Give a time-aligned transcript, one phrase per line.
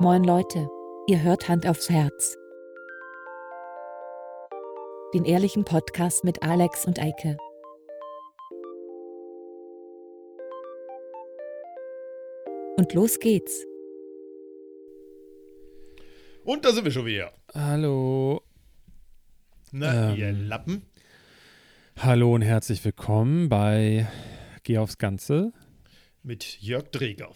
[0.00, 0.68] Moin Leute,
[1.06, 2.36] ihr hört Hand aufs Herz.
[5.14, 7.36] Den ehrlichen Podcast mit Alex und Eike.
[12.76, 13.66] Und los geht's.
[16.44, 17.32] Und da sind wir schon wieder.
[17.54, 18.42] Hallo.
[19.72, 20.16] Na, Ähm.
[20.18, 20.82] ihr Lappen.
[21.98, 24.08] Hallo und herzlich willkommen bei
[24.62, 25.52] Geh aufs Ganze
[26.22, 27.30] Mit Jörg Dreger.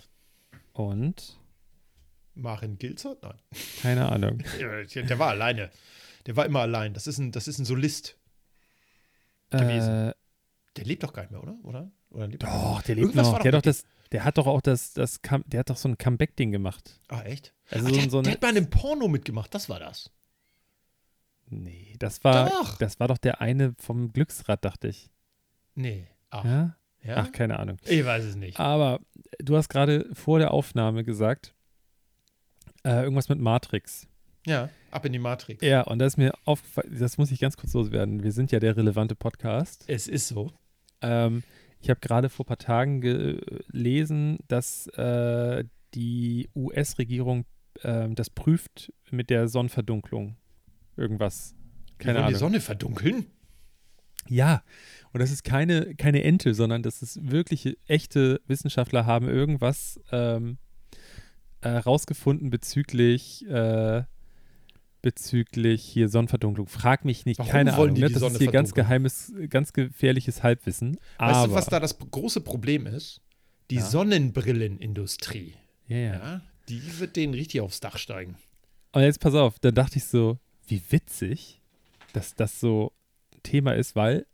[0.72, 1.38] und
[2.34, 3.16] Maren Gilzer?
[3.22, 3.38] Nein.
[3.82, 4.42] keine Ahnung.
[4.58, 5.70] Der, der war alleine.
[6.26, 6.94] Der war immer allein.
[6.94, 8.18] Das ist ein, das ist ein Solist.
[9.50, 10.08] Gewesen.
[10.08, 10.14] Äh,
[10.76, 11.56] Der lebt doch gar nicht mehr, oder?
[11.62, 11.90] Oder?
[12.10, 13.32] oder lebt doch, der lebt Irgendwas noch.
[13.34, 15.76] war Der, doch hat doch das, der hat doch auch das, das der hat doch
[15.76, 17.00] so ein Comeback-Ding gemacht.
[17.08, 17.52] Ah, echt?
[17.70, 19.54] Also Ach, so, der, so der eine, hat bei einem Porno mitgemacht.
[19.54, 20.10] Das war das.
[21.46, 22.78] Nee, das war, Doch.
[22.78, 25.10] das war doch der eine vom Glücksrad, dachte ich.
[25.74, 26.06] Nee.
[26.30, 26.76] Ach, Ja?
[27.02, 27.16] ja?
[27.18, 27.76] Ach, keine Ahnung.
[27.84, 28.58] Ich weiß es nicht.
[28.58, 29.00] Aber
[29.38, 31.54] du hast gerade vor der Aufnahme gesagt,
[32.84, 34.06] äh, irgendwas mit Matrix.
[34.46, 35.64] Ja, ab in die Matrix.
[35.64, 38.22] Ja, und da ist mir aufgefallen, das muss ich ganz kurz loswerden.
[38.22, 39.84] Wir sind ja der relevante Podcast.
[39.86, 40.52] Es ist so.
[41.00, 41.42] Ähm,
[41.80, 47.46] ich habe gerade vor ein paar Tagen gelesen, dass äh, die US-Regierung
[47.82, 50.36] ähm, das prüft mit der Sonnenverdunklung.
[50.96, 51.54] Irgendwas.
[51.98, 52.38] Keine wollen die Ahnung.
[52.38, 53.26] Sonne verdunkeln?
[54.28, 54.62] Ja,
[55.12, 60.58] und das ist keine, keine Ente, sondern das ist wirkliche, echte Wissenschaftler haben irgendwas ähm,
[61.64, 64.02] äh, rausgefunden bezüglich, äh,
[65.02, 66.66] bezüglich hier Sonnenverdunklung.
[66.66, 67.94] Frag mich nicht, Warum keine Ahnung.
[67.94, 68.06] die Ne?
[68.08, 70.96] die Das Sonne ist hier ganz geheimes, ganz gefährliches Halbwissen.
[71.18, 73.20] Weißt Aber, du, was da das große Problem ist?
[73.70, 73.82] Die Ja.
[73.84, 75.54] Sonnenbrillenindustrie.
[75.88, 76.12] ja, ja.
[76.14, 78.36] Ja, die wird denen richtig aufs Dach steigen.
[78.92, 81.60] Und jetzt pass auf, da dachte ich so, wie witzig,
[82.12, 82.92] dass das so
[83.34, 84.26] ein Thema ist, weil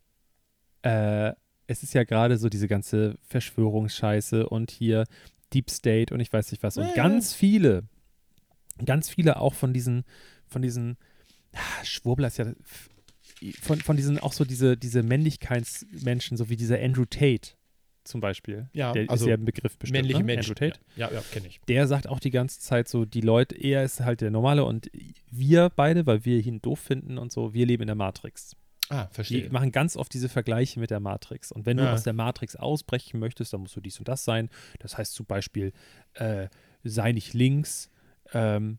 [0.83, 1.33] äh,
[1.67, 5.05] es ist ja gerade so diese ganze Verschwörungsscheiße und hier
[5.53, 6.77] Deep State und ich weiß nicht was.
[6.77, 7.84] Und ganz viele,
[8.84, 10.05] ganz viele auch von diesen,
[10.47, 10.97] von diesen,
[11.53, 12.53] ah, Schwurbler ist ja,
[13.61, 17.52] von, von diesen, auch so diese, diese Männlichkeitsmenschen, so wie dieser Andrew Tate
[18.05, 18.69] zum Beispiel.
[18.73, 19.98] Ja, der also ist ja ein Begriff bestimmt.
[19.98, 20.24] Männliche ne?
[20.24, 20.52] Menschen.
[20.52, 21.61] Andrew Tate Ja, ja, ja kenne ich.
[21.69, 24.91] der sagt auch die ganze Zeit so, die Leute, er ist halt der Normale und
[25.30, 28.57] wir beide, weil wir ihn doof finden und so, wir leben in der Matrix.
[28.90, 29.51] Ah, Die verstehe.
[29.51, 31.52] machen ganz oft diese Vergleiche mit der Matrix.
[31.52, 31.92] Und wenn du Ja.
[31.95, 34.51] aus der Matrix ausbrechen möchtest, dann musst du dies und das sein.
[34.80, 35.73] Das heißt zum Beispiel,
[36.14, 36.48] äh,
[36.84, 37.89] sei nicht links,
[38.33, 38.79] ähm,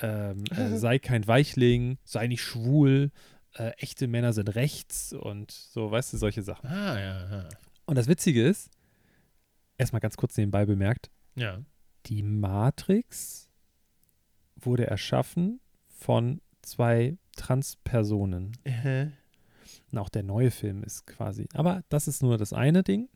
[0.00, 3.10] ähm, äh, sei kein Weichling, sei nicht schwul,
[3.54, 6.66] äh, echte Männer sind rechts und so, weißt du, solche Sachen.
[6.68, 7.48] Ah, ja, ja.
[7.86, 8.70] Und das Witzige ist,
[9.78, 11.60] erstmal ganz kurz nebenbei bemerkt, Ja.
[12.06, 13.48] die Matrix
[14.56, 18.56] wurde erschaffen von zwei Transpersonen.
[19.92, 21.48] Und auch der neue Film ist quasi.
[21.52, 23.08] Aber das ist nur das eine Ding.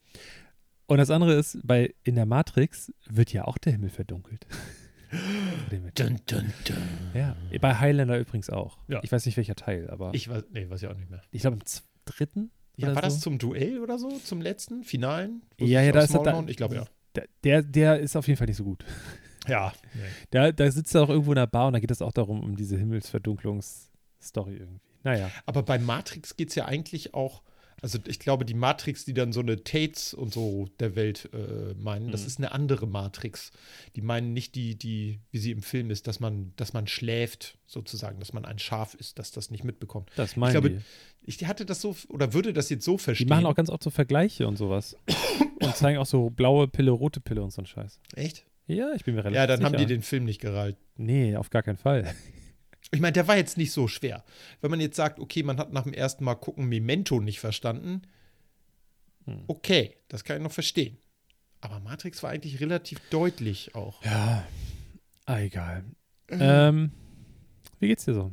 [0.87, 4.47] Und das andere ist, bei in der Matrix wird ja auch der Himmel verdunkelt.
[5.71, 6.83] Dun, dun, dun.
[7.15, 8.77] ja, bei Highlander übrigens auch.
[8.89, 9.01] Ja.
[9.05, 11.23] Ich weiß nicht welcher Teil, aber ich, Ich weiß, nee, weiß ich auch nicht mehr.
[11.31, 11.63] glaube im
[12.05, 12.51] dritten.
[12.77, 13.21] Ja, war das so?
[13.21, 14.11] zum Duell oder so?
[14.19, 14.83] Zum letzten?
[14.83, 15.43] Finalen?
[15.59, 16.45] Ja, ja, da ist er da-?
[16.49, 16.87] Ich glaube, ja.
[17.45, 18.85] Der, der, ist auf jeden Fall nicht so gut.
[19.49, 19.73] Ja.
[20.33, 22.41] Da, da sitzt er auch irgendwo in der Bar und da geht es auch darum,
[22.41, 24.81] um diese Himmelsverdunklungsstory irgendwie.
[25.07, 25.31] Naja.
[25.47, 27.43] Aber bei Matrix geht es ja eigentlich auch,
[27.83, 31.75] also ich glaube, die Matrix, die dann so eine Tates und so der Welt äh,
[31.75, 32.27] meinen, das Mhm.
[32.27, 33.51] ist eine andere Matrix.
[33.97, 37.59] Die meinen nicht die, die, wie sie im Film ist, dass man, dass man schläft,
[37.67, 40.11] sozusagen, dass man ein Schaf ist, dass das nicht mitbekommt.
[40.17, 40.81] Das meinen glaube, die.
[41.29, 43.29] Ich hatte das so, oder würde das jetzt so Die verstehen.
[43.29, 44.97] machen auch ganz oft so Vergleiche und sowas.
[45.61, 48.01] und zeigen auch so blaue Pille, rote Pille und so ein Scheiß.
[48.15, 48.45] Echt?
[48.69, 49.67] Ja, ich bin mir relativ Ja, dann sicher.
[49.71, 50.77] haben die den Film nicht gereilt.
[50.97, 52.13] Nee, auf gar keinen Fall.
[52.93, 54.25] Ich meine, der war jetzt nicht so schwer.
[54.61, 58.03] Wenn man jetzt sagt, okay, man hat nach dem ersten Mal gucken Memento nicht verstanden,
[59.25, 59.43] Hm.
[59.49, 60.97] okay, das kann ich noch verstehen.
[61.61, 64.05] Aber Matrix war eigentlich relativ deutlich auch.
[64.05, 64.47] Ja,
[65.25, 65.85] ah, egal.
[66.29, 66.93] ähm,
[67.81, 68.33] wie geht's dir so?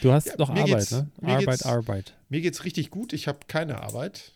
[0.00, 1.10] Du hast Ja, mir Arbeit, ne?
[1.22, 2.18] Arbeit, geht's- Arbeit.
[2.28, 4.32] Mir geht's richtig gut, ich habe keine Arbeit.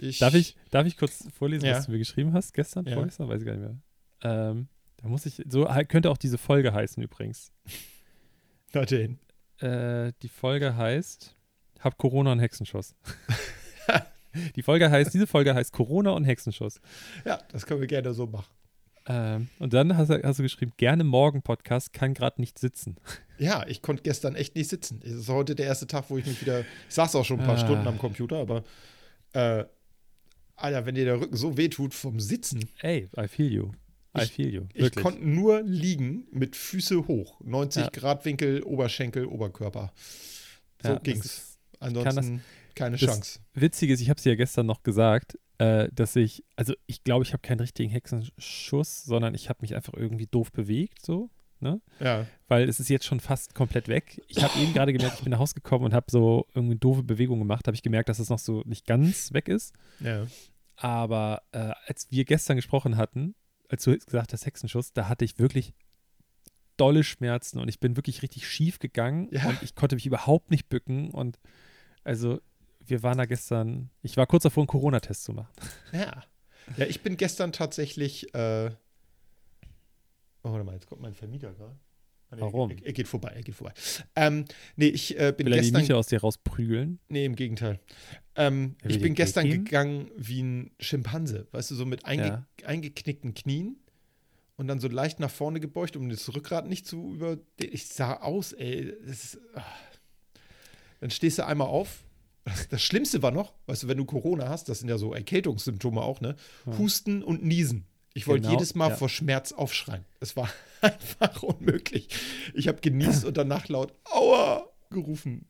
[0.00, 1.76] Ich, Darf ich, darf ich kurz vorlesen, Ja.
[1.76, 2.94] was du mir geschrieben hast gestern, Ja.
[2.94, 3.28] vorgestern?
[3.28, 3.76] Weiß ich gar nicht mehr.
[4.22, 7.52] Ähm, da muss ich, so halt- könnte auch diese Folge heißen übrigens.
[8.74, 9.18] Warte hin.
[9.60, 11.36] Äh, die Folge heißt
[11.80, 12.94] Hab Corona und Hexenschuss.
[14.56, 16.80] die Folge heißt, diese Folge heißt Corona und Hexenschuss.
[17.24, 18.46] Ja, das können wir gerne so machen.
[19.06, 22.96] Ähm, und dann hast du, hast du geschrieben, gerne morgen Podcast, kann gerade nicht sitzen.
[23.38, 25.00] Ja, ich konnte gestern echt nicht sitzen.
[25.04, 26.60] Es ist heute der erste Tag, wo ich mich wieder.
[26.60, 27.58] Ich saß auch schon ein paar Ah.
[27.58, 28.64] Stunden am Computer, aber.
[29.32, 29.64] Äh,
[30.56, 32.68] Alter, wenn dir der Rücken so wehtut vom Sitzen.
[32.80, 33.72] Ey, I feel you.
[34.16, 34.62] I Ich- feel you.
[34.74, 35.02] Ich Wirklich.
[35.04, 37.40] konnte nur liegen mit Füße hoch.
[37.42, 37.90] 90 Ja.
[37.90, 39.92] Grad Winkel, Oberschenkel, Oberkörper.
[40.82, 41.24] So Ja, ging's.
[41.24, 42.42] ist- Ansonsten
[42.74, 43.40] keine das- Chance.
[43.54, 47.24] Witzig ist, ich habe es ja gestern noch gesagt, äh, dass ich, also ich glaube,
[47.24, 51.30] ich habe keinen richtigen Hexenschuss, sondern ich habe mich einfach irgendwie doof bewegt, so.
[51.60, 51.80] Ne?
[52.00, 52.26] Ja.
[52.48, 54.20] Weil es ist jetzt schon fast komplett weg.
[54.28, 57.02] Ich habe eben gerade gemerkt, ich bin nach Hause gekommen und habe so irgendwie doofe
[57.02, 57.66] Bewegungen gemacht.
[57.66, 59.72] Habe ich gemerkt, dass es noch so nicht ganz weg ist.
[60.00, 60.26] Ja.
[60.76, 63.34] Aber äh, als wir gestern gesprochen hatten,
[63.68, 65.74] als du gesagt hast, Hexenschuss, da hatte ich wirklich
[66.76, 69.48] dolle Schmerzen und ich bin wirklich richtig schief gegangen Ja.
[69.48, 71.10] und ich konnte mich überhaupt nicht bücken.
[71.10, 71.38] Und
[72.02, 72.40] also,
[72.84, 75.52] wir waren da gestern, ich war kurz davor, einen Corona-Test zu machen.
[75.92, 76.22] Ja.
[76.76, 78.34] Ja, ich bin gestern tatsächlich.
[78.34, 78.70] Äh
[80.42, 81.76] oh, warte mal, jetzt kommt mein Vermieter gerade.
[82.30, 82.70] Warum?
[82.70, 83.72] Er, er geht vorbei, er geht vorbei.
[84.16, 84.44] Ähm,
[84.76, 85.82] nee, ich äh, bin Will er die gestern.
[85.82, 86.98] Miete aus dir rausprügeln?
[87.08, 87.78] Nee, im Gegenteil.
[88.36, 89.64] Ähm, ich bin gestern geben?
[89.64, 92.46] gegangen wie ein Schimpanse, weißt du, so mit einge Ja.
[92.66, 93.76] eingeknickten Knien
[94.56, 97.38] und dann so leicht nach vorne gebeugt, um das Rückgrat nicht zu über.
[97.58, 98.92] Ich sah aus, ey.
[99.06, 99.62] Ist, ah.
[101.00, 102.04] Dann stehst du einmal auf.
[102.68, 106.02] Das, Schlimmste war noch, weißt du, wenn du Corona hast, das sind ja so Erkältungssymptome
[106.02, 106.36] auch, ne?
[106.78, 107.86] Husten und Niesen.
[108.12, 108.96] Ich wollte Genau, jedes Mal ja.
[108.96, 110.04] vor Schmerz aufschreien.
[110.20, 110.50] Es war
[110.82, 112.08] einfach unmöglich.
[112.52, 115.46] Ich habe genießt und danach laut Aua gerufen.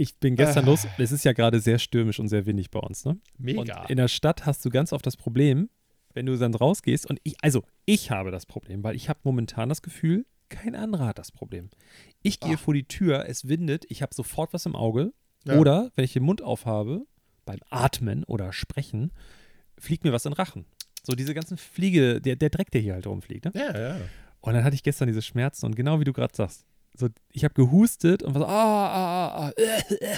[0.00, 0.68] Ich bin gestern Ah.
[0.68, 0.86] los.
[0.98, 3.18] Es ist ja gerade sehr stürmisch und sehr windig bei uns, ne?
[3.36, 3.82] Mega.
[3.82, 5.68] Und in der Stadt hast du ganz oft das Problem,
[6.14, 9.68] wenn du dann rausgehst und ich, also ich habe das Problem, weil ich habe momentan
[9.68, 11.68] das Gefühl, kein anderer hat das Problem.
[12.22, 12.58] Ich gehe Ah.
[12.58, 15.12] vor die Tür, es windet, ich habe sofort was im Auge
[15.44, 15.56] Ja.
[15.58, 17.02] oder wenn ich den Mund aufhabe,
[17.44, 19.10] beim Atmen oder Sprechen,
[19.78, 20.64] fliegt mir was in den Rachen.
[21.02, 23.46] So diese ganzen Fliege, der, der Dreck, der hier halt rumfliegt.
[23.46, 23.52] Ne?
[23.54, 23.96] Ja, ja.
[24.40, 26.64] Und dann hatte ich gestern diese Schmerzen und genau wie du gerade sagst,
[26.98, 29.52] so, ich habe gehustet und war so, ah, ah, ah,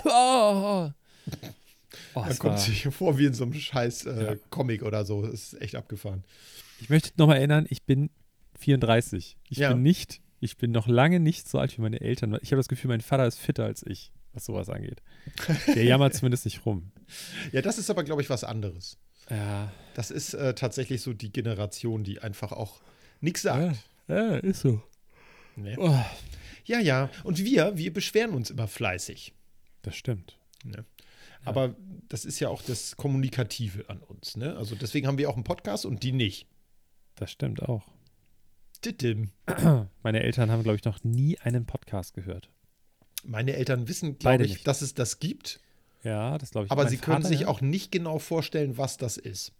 [0.04, 0.94] ah, ah, ah.
[2.14, 4.34] Oh, es kommt sich vor wie in so einem scheiß äh, Ja.
[4.50, 5.22] Comic oder so.
[5.22, 6.24] Das ist echt abgefahren.
[6.80, 8.10] Ich möchte nochmal erinnern, ich bin
[8.58, 9.36] 34.
[9.48, 9.72] Ich Ja.
[9.72, 12.38] bin nicht, ich bin noch lange nicht so alt wie meine Eltern.
[12.42, 15.02] Ich habe das Gefühl, mein Vater ist fitter als ich, was sowas angeht.
[15.66, 16.92] Der jammert zumindest nicht rum.
[17.52, 18.96] Ja, das ist aber, glaube ich, was anderes.
[19.28, 22.80] Ja, Das ist äh, tatsächlich so die Generation, die einfach auch
[23.20, 23.76] nichts sagt.
[24.08, 24.82] ja, ist so.
[25.56, 25.76] Nee.
[25.78, 25.94] Oh,
[26.64, 27.10] Ja, ja.
[27.24, 29.32] Und wir, wir beschweren uns immer fleißig.
[29.82, 30.36] das stimmt.
[31.44, 31.74] Aber
[32.08, 34.36] das ist ja auch das Kommunikative an uns.
[34.36, 34.56] Ne?
[34.56, 36.46] Also deswegen haben wir auch einen Podcast und die nicht.
[37.14, 37.82] Das stimmt auch.
[38.82, 39.30] Titim.
[40.02, 42.50] Meine Eltern haben, glaube ich, noch nie einen Podcast gehört.
[43.24, 44.66] Meine Eltern wissen, glaube ich, nicht.
[44.66, 45.60] dass es das gibt,
[46.02, 46.70] Ja, das glaube ich.
[46.72, 47.48] aber sie können Vater, sich ja.
[47.48, 49.52] auch nicht genau vorstellen, was das ist.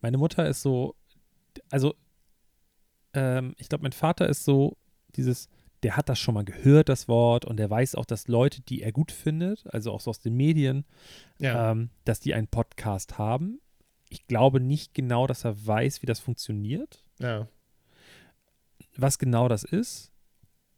[0.00, 0.94] Meine Mutter ist so,
[1.70, 1.94] also
[3.12, 4.76] ähm, ich glaube, mein Vater ist so
[5.16, 5.48] dieses,
[5.84, 8.82] der hat das schon mal gehört, das Wort, und der weiß auch, dass Leute, die
[8.82, 10.84] er gut findet, also auch so aus den Medien,
[11.38, 11.70] Ja.
[11.70, 13.60] ähm, dass die einen Podcast haben.
[14.08, 17.46] Ich glaube nicht genau, dass er weiß, wie das funktioniert, ja.
[18.96, 20.10] was genau das ist.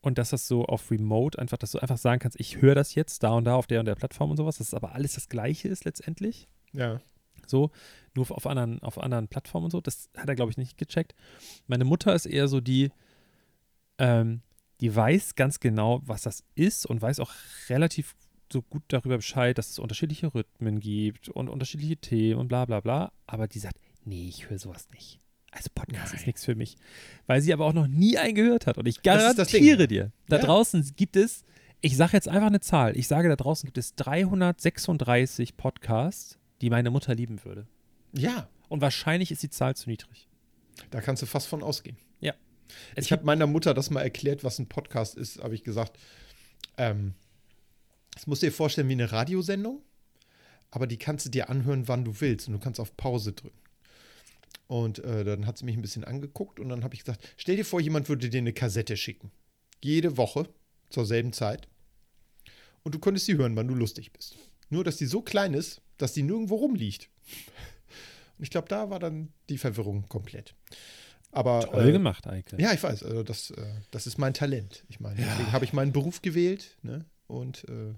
[0.02, 2.94] Und dass das so auf Remote einfach, dass du einfach sagen kannst, ich höre das
[2.94, 5.14] jetzt da und da auf der und der Plattform und sowas, dass es aber alles
[5.14, 6.48] das Gleiche ist letztendlich.
[6.72, 7.00] Ja.
[7.46, 7.70] So,
[8.14, 9.80] nur auf anderen, auf anderen Plattformen und so.
[9.80, 11.14] Das hat er, glaube ich, nicht gecheckt.
[11.66, 12.92] Meine Mutter ist eher so die,
[13.98, 14.42] ähm,
[14.80, 17.32] die weiß ganz genau, was das ist und weiß auch
[17.68, 18.14] relativ
[18.52, 22.80] so gut darüber Bescheid, dass es unterschiedliche Rhythmen gibt und unterschiedliche Themen und bla bla
[22.80, 23.12] bla.
[23.26, 25.18] Aber die sagt, nee, ich höre sowas nicht.
[25.50, 26.26] Also Podcast ist Nein.
[26.26, 26.76] nichts für mich.
[27.26, 28.76] Weil sie aber auch noch nie einen gehört hat.
[28.78, 29.62] Und ich Das ist das Ding.
[29.64, 30.42] garantiere dir, da Ja.
[30.44, 31.44] draußen gibt es,
[31.80, 36.70] ich sage jetzt einfach eine Zahl, ich sage, da draußen gibt es 336 Podcasts, die
[36.70, 37.66] meine Mutter lieben würde.
[38.12, 40.28] Ja, Und wahrscheinlich ist die Zahl zu niedrig.
[40.90, 41.96] da kannst du fast von ausgehen.
[42.94, 45.98] Es ich habe meiner Mutter das mal erklärt, was ein Podcast ist, habe ich gesagt.
[46.76, 47.14] Ähm,
[48.14, 49.82] das musst du dir vorstellen wie eine Radiosendung,
[50.70, 53.58] aber die kannst du dir anhören, wann du willst und du kannst auf Pause drücken.
[54.68, 57.56] Und äh, dann hat sie mich ein bisschen angeguckt und dann habe ich gesagt, stell
[57.56, 59.30] dir vor, jemand würde dir eine Kassette schicken.
[59.82, 60.48] Jede Woche
[60.90, 61.68] zur selben Zeit.
[62.82, 64.36] Und du könntest sie hören, wann du lustig bist.
[64.70, 67.08] Nur, dass die so klein ist, dass die nirgendwo rumliegt.
[68.38, 70.54] Und ich glaube, da war dann die Verwirrung komplett.
[71.36, 72.56] Aber Toll äh, gemacht, Eike.
[72.58, 74.84] ja, ich weiß, also das, äh, das ist mein Talent.
[74.88, 77.04] Ich meine, deswegen habe ich meinen Beruf gewählt ne?
[77.26, 77.92] und äh,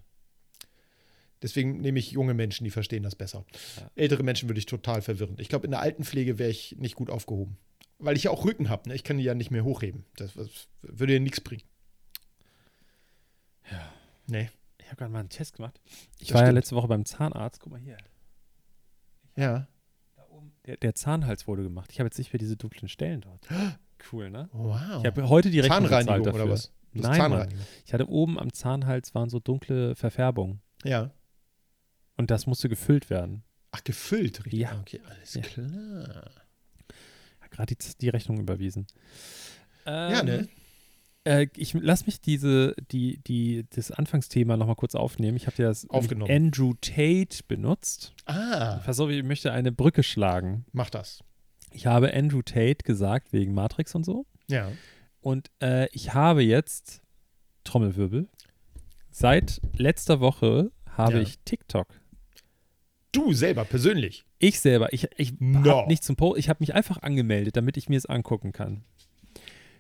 [1.40, 3.45] deswegen nehme ich junge Menschen, die verstehen das besser.
[3.76, 3.90] Ja.
[3.95, 5.37] Ältere Menschen würde ich total verwirren.
[5.38, 7.57] Ich glaube, in der Altenpflege wäre ich nicht gut aufgehoben.
[8.00, 8.95] Weil ich ja auch Rücken habe, ne?
[8.97, 10.04] ich kann die ja nicht mehr hochheben.
[10.16, 10.49] Das, das
[10.83, 11.62] würde ja nichts bringen.
[13.71, 13.92] Ja.
[14.26, 14.50] Nee.
[14.78, 15.80] Ich habe gerade mal einen Test gemacht.
[16.18, 16.54] Ich Das war ja stimmt.
[16.57, 17.61] letzte Woche beim Zahnarzt.
[17.61, 17.99] Guck mal hier.
[19.37, 19.68] Ja.
[20.68, 21.90] Der, der Zahnhals wurde gemacht.
[21.92, 23.48] Ich habe jetzt nicht mehr diese dunklen Stellen dort.
[24.12, 24.48] Cool, ne?
[24.52, 25.00] Wow.
[25.00, 26.44] Ich habe heute die Rechnung bezahlt Zahnreinigung dafür.
[26.44, 26.72] oder was?
[26.94, 27.48] Das Nein, Mann.
[27.84, 30.60] Ich hatte oben am Zahnhals waren so dunkle Verfärbungen.
[30.84, 31.10] Ja.
[32.16, 33.42] Und das musste gefüllt werden.
[33.72, 34.60] Ach, gefüllt, richtig.
[34.60, 34.70] Ja.
[34.70, 35.42] Ah, Okay, alles Ja.
[35.42, 36.30] klar.
[37.50, 38.87] Gerade die, die Rechnung überwiesen.
[39.84, 40.48] Ja, ne?
[41.28, 45.37] Äh, ich lass mich diese, die, die, das Anfangsthema nochmal kurz aufnehmen.
[45.37, 45.87] Ich habe ja das.
[45.90, 48.14] Andrew Tate benutzt.
[48.25, 50.64] Ah, Pass auf, ich möchte eine Brücke schlagen.
[50.73, 51.23] mach das.
[51.70, 54.25] Ich habe Andrew Tate gesagt, wegen Matrix und so.
[54.49, 54.73] Ja.
[55.20, 57.02] Und äh, ich habe jetzt,
[57.64, 58.26] Trommelwirbel,
[59.11, 61.20] seit letzter Woche habe Ja.
[61.20, 61.88] ich TikTok.
[63.12, 64.25] Du selber, persönlich.
[64.38, 65.70] Ich selber, ich, ich No.
[65.70, 68.85] habe nicht zum Post, ich habe mich einfach angemeldet, damit ich mir es angucken kann.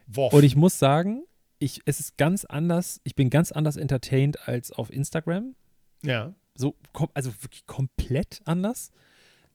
[0.06, 0.32] Woff.
[0.34, 1.22] Und ich muss sagen,
[1.58, 5.54] ich, es ist ganz anders, ich bin ganz anders entertained als auf Instagram.
[6.02, 6.34] ja.
[6.60, 6.74] So,
[7.14, 8.90] also wirklich komplett anders.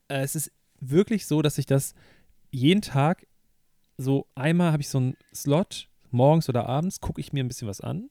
[0.08, 1.96] Äh, es ist wirklich so, dass ich das
[2.50, 3.28] jeden Tag
[3.98, 7.68] so einmal habe ich so einen Slot, morgens oder abends, gucke ich mir ein bisschen
[7.68, 8.08] was an.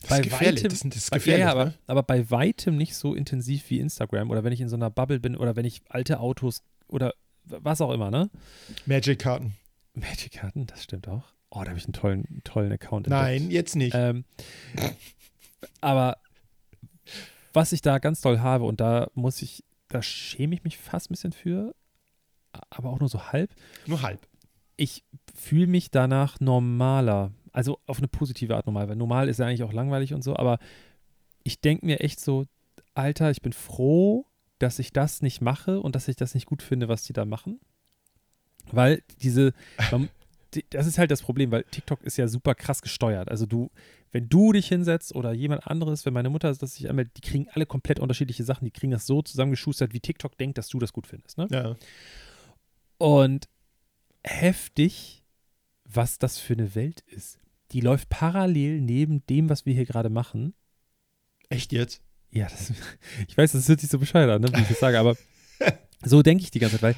[0.00, 0.62] Das ist gefährlich.
[0.64, 1.40] das, das ist bei- gefährlich.
[1.42, 1.74] ja, ja, aber, ne?
[1.86, 5.20] aber bei weitem nicht so intensiv wie Instagram oder wenn ich in so einer Bubble
[5.20, 7.14] bin oder wenn ich alte Autos oder
[7.44, 8.30] was auch immer, ne?
[8.86, 9.54] Magic-Karten.
[9.94, 11.22] Magic-Karten, das stimmt auch.
[11.56, 13.52] Oh, da habe ich einen tollen, tollen Account Nein, entdeckt.
[13.52, 13.94] jetzt nicht.
[13.94, 14.24] Ähm,
[15.80, 16.18] aber
[17.54, 21.08] was ich da ganz toll habe, und da muss ich, da schäme ich mich fast
[21.08, 21.74] ein bisschen für,
[22.68, 23.54] aber auch nur so halb.
[23.86, 24.20] Nur halb.
[24.76, 25.02] Ich
[25.34, 27.32] fühle mich danach normaler.
[27.52, 30.36] Also auf eine positive Art normal, weil normal ist ja eigentlich auch langweilig und so,
[30.36, 30.58] aber
[31.42, 32.44] ich denke mir echt so,
[32.92, 34.26] Alter, ich bin froh,
[34.58, 37.24] dass ich das nicht mache und dass ich das nicht gut finde, was die da
[37.24, 37.60] machen.
[38.72, 39.54] Weil diese,
[40.70, 43.30] das ist halt das Problem, weil TikTok ist ja super krass gesteuert.
[43.30, 43.70] Also du,
[44.12, 47.48] wenn du dich hinsetzt oder jemand anderes, wenn meine Mutter das sich anmeldet, die kriegen
[47.50, 50.92] alle komplett unterschiedliche Sachen, die kriegen das so zusammengeschustert, wie TikTok denkt, dass du das
[50.92, 51.38] gut findest.
[51.38, 51.48] Ne?
[51.50, 51.76] Ja.
[52.98, 53.48] Und
[54.24, 55.22] heftig,
[55.84, 57.38] was das für eine Welt ist.
[57.72, 60.54] Die läuft parallel neben dem, was wir hier gerade machen.
[61.48, 62.02] Echt jetzt?
[62.30, 62.72] Ja, das,
[63.28, 65.16] ich weiß, das hört sich so bescheuert an, ne, wie ich das sage, aber
[66.04, 66.96] so denke ich die ganze Zeit, weil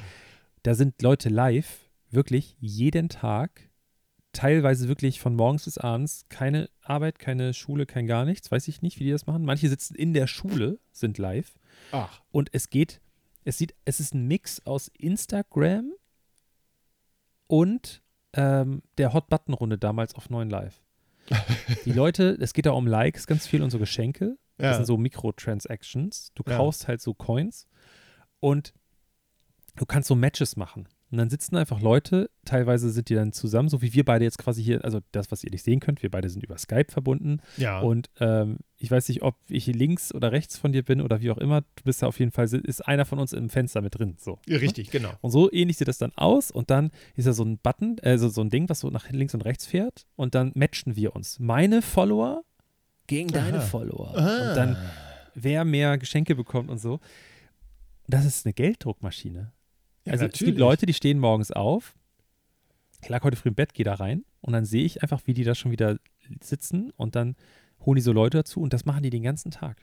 [0.63, 3.69] da sind Leute live, wirklich jeden Tag,
[4.33, 8.81] teilweise wirklich von morgens bis abends, keine Arbeit, keine Schule, kein gar nichts, weiß ich
[8.81, 9.43] nicht, wie die das machen.
[9.45, 11.53] Manche sitzen in der Schule, sind live
[11.91, 12.21] Ach.
[12.31, 13.01] und es geht,
[13.43, 15.91] es sieht, es ist ein Mix aus Instagram
[17.47, 18.01] und
[18.33, 20.83] ähm, der Hot-Button-Runde damals auf 9 Live.
[21.85, 24.37] Die Leute, es geht da um Likes ganz viel und so Geschenke.
[24.57, 24.73] Das Ja.
[24.75, 26.31] sind so Mikrotransactions.
[26.35, 26.57] Du Ja.
[26.57, 27.67] kaufst halt so Coins
[28.39, 28.73] und
[29.75, 30.87] du kannst so Matches machen.
[31.11, 34.37] Und dann sitzen einfach Leute, teilweise sind die dann zusammen, so wie wir beide jetzt
[34.37, 37.41] quasi hier, also das, was ihr nicht sehen könnt, wir beide sind über Skype verbunden.
[37.57, 37.79] ja.
[37.79, 41.31] Und ähm, ich weiß nicht, ob ich links oder rechts von dir bin oder wie
[41.31, 41.61] auch immer.
[41.61, 44.15] Du bist da auf jeden Fall, ist einer von uns im Fenster mit drin.
[44.19, 44.39] So.
[44.47, 45.11] Ja, Richtig, genau.
[45.19, 46.49] Und so ähnlich sieht das dann aus.
[46.49, 49.33] Und dann ist da so ein Button, also so ein Ding, was so nach links
[49.33, 50.05] und rechts fährt.
[50.15, 51.39] Und dann matchen wir uns.
[51.39, 52.43] Meine Follower
[53.07, 53.65] gegen deine Aha.
[53.65, 54.13] Follower.
[54.15, 54.49] Ah.
[54.49, 54.77] Und dann
[55.35, 56.99] wer mehr Geschenke bekommt und so.
[58.07, 59.51] Das ist eine Gelddruckmaschine.
[60.05, 60.51] Ja, also es natürlich.
[60.53, 61.95] gibt Leute, die stehen morgens auf.
[63.01, 65.33] Ich lag heute früh im Bett, gehe da rein und dann sehe ich einfach, wie
[65.33, 65.99] die da schon wieder
[66.41, 67.35] sitzen und dann
[67.85, 69.77] holen die so Leute dazu und das machen die den ganzen Tag.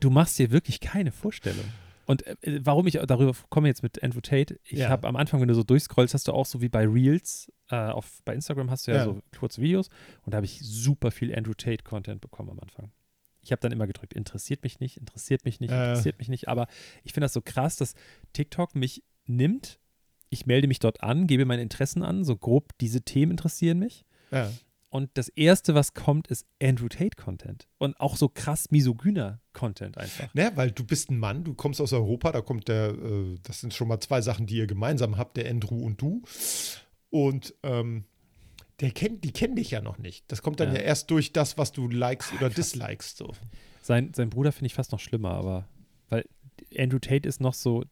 [0.00, 1.64] Du machst dir wirklich keine Vorstellung.
[2.06, 4.88] Und äh, warum ich darüber komme jetzt mit Andrew Tate, ich Ja.
[4.90, 7.76] habe am Anfang, wenn du so durchscrollst, hast du auch so wie bei Reels, äh,
[7.76, 9.04] auf, bei Instagram hast du ja, Ja.
[9.04, 9.88] so kurze Videos
[10.22, 12.90] und da habe ich super viel Andrew Tate-Content bekommen am Anfang.
[13.44, 15.90] Ich habe dann immer gedrückt, interessiert mich nicht, interessiert mich nicht, Äh.
[15.90, 16.48] interessiert mich nicht.
[16.48, 16.66] Aber
[17.02, 17.94] ich finde das so krass, dass
[18.32, 19.78] TikTok mich nimmt.
[20.30, 24.04] Ich melde mich dort an, gebe meine Interessen an, so grob, diese Themen interessieren mich.
[24.30, 24.50] Ja.
[24.90, 27.66] Und das Erste, was kommt, ist Andrew Tate-Content.
[27.78, 30.32] Und auch so krass misogyner Content einfach.
[30.34, 33.60] Ne, weil du bist ein Mann, du kommst aus Europa, da kommt der, äh, das
[33.60, 36.22] sind schon mal zwei Sachen, die ihr gemeinsam habt, der Andrew und du.
[37.10, 38.04] Und ähm,
[38.80, 40.24] der kennt, die kennen dich ja noch nicht.
[40.28, 40.80] Das kommt dann Ja.
[40.80, 43.18] ja, erst durch das, was du likest oder dislikest.
[43.18, 43.32] So.
[43.82, 45.68] Sein, sein Bruder finde ich fast noch schlimmer, aber
[46.08, 46.24] weil
[46.76, 47.84] Andrew Tate ist noch so,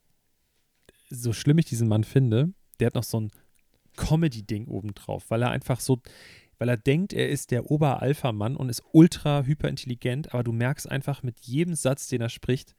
[1.10, 3.30] so schlimm ich diesen Mann finde, der hat noch so ein
[3.96, 6.00] Comedy-Ding obendrauf, weil er einfach so,
[6.58, 11.22] weil er denkt, er ist der Ober-Alpha-Mann und ist ultra hyperintelligent, aber du merkst einfach
[11.22, 12.74] mit jedem Satz, den er spricht,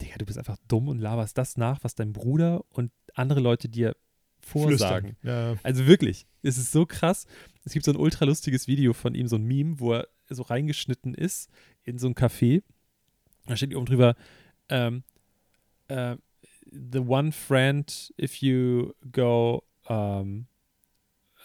[0.00, 3.68] Digga, du bist einfach dumm und laberst das nach, was dein Bruder und andere Leute
[3.68, 3.96] dir
[4.44, 5.16] vorsagen.
[5.22, 5.56] Ja.
[5.62, 7.26] Also wirklich, es ist so krass.
[7.64, 10.42] Es gibt so ein ultra lustiges Video von ihm, so ein Meme, wo er so
[10.42, 11.50] reingeschnitten ist
[11.84, 12.62] in so ein Café.
[13.46, 14.14] Da steht oben drüber,
[14.68, 15.04] ähm,
[15.88, 16.16] äh,
[16.70, 20.46] the one friend if you go ähm,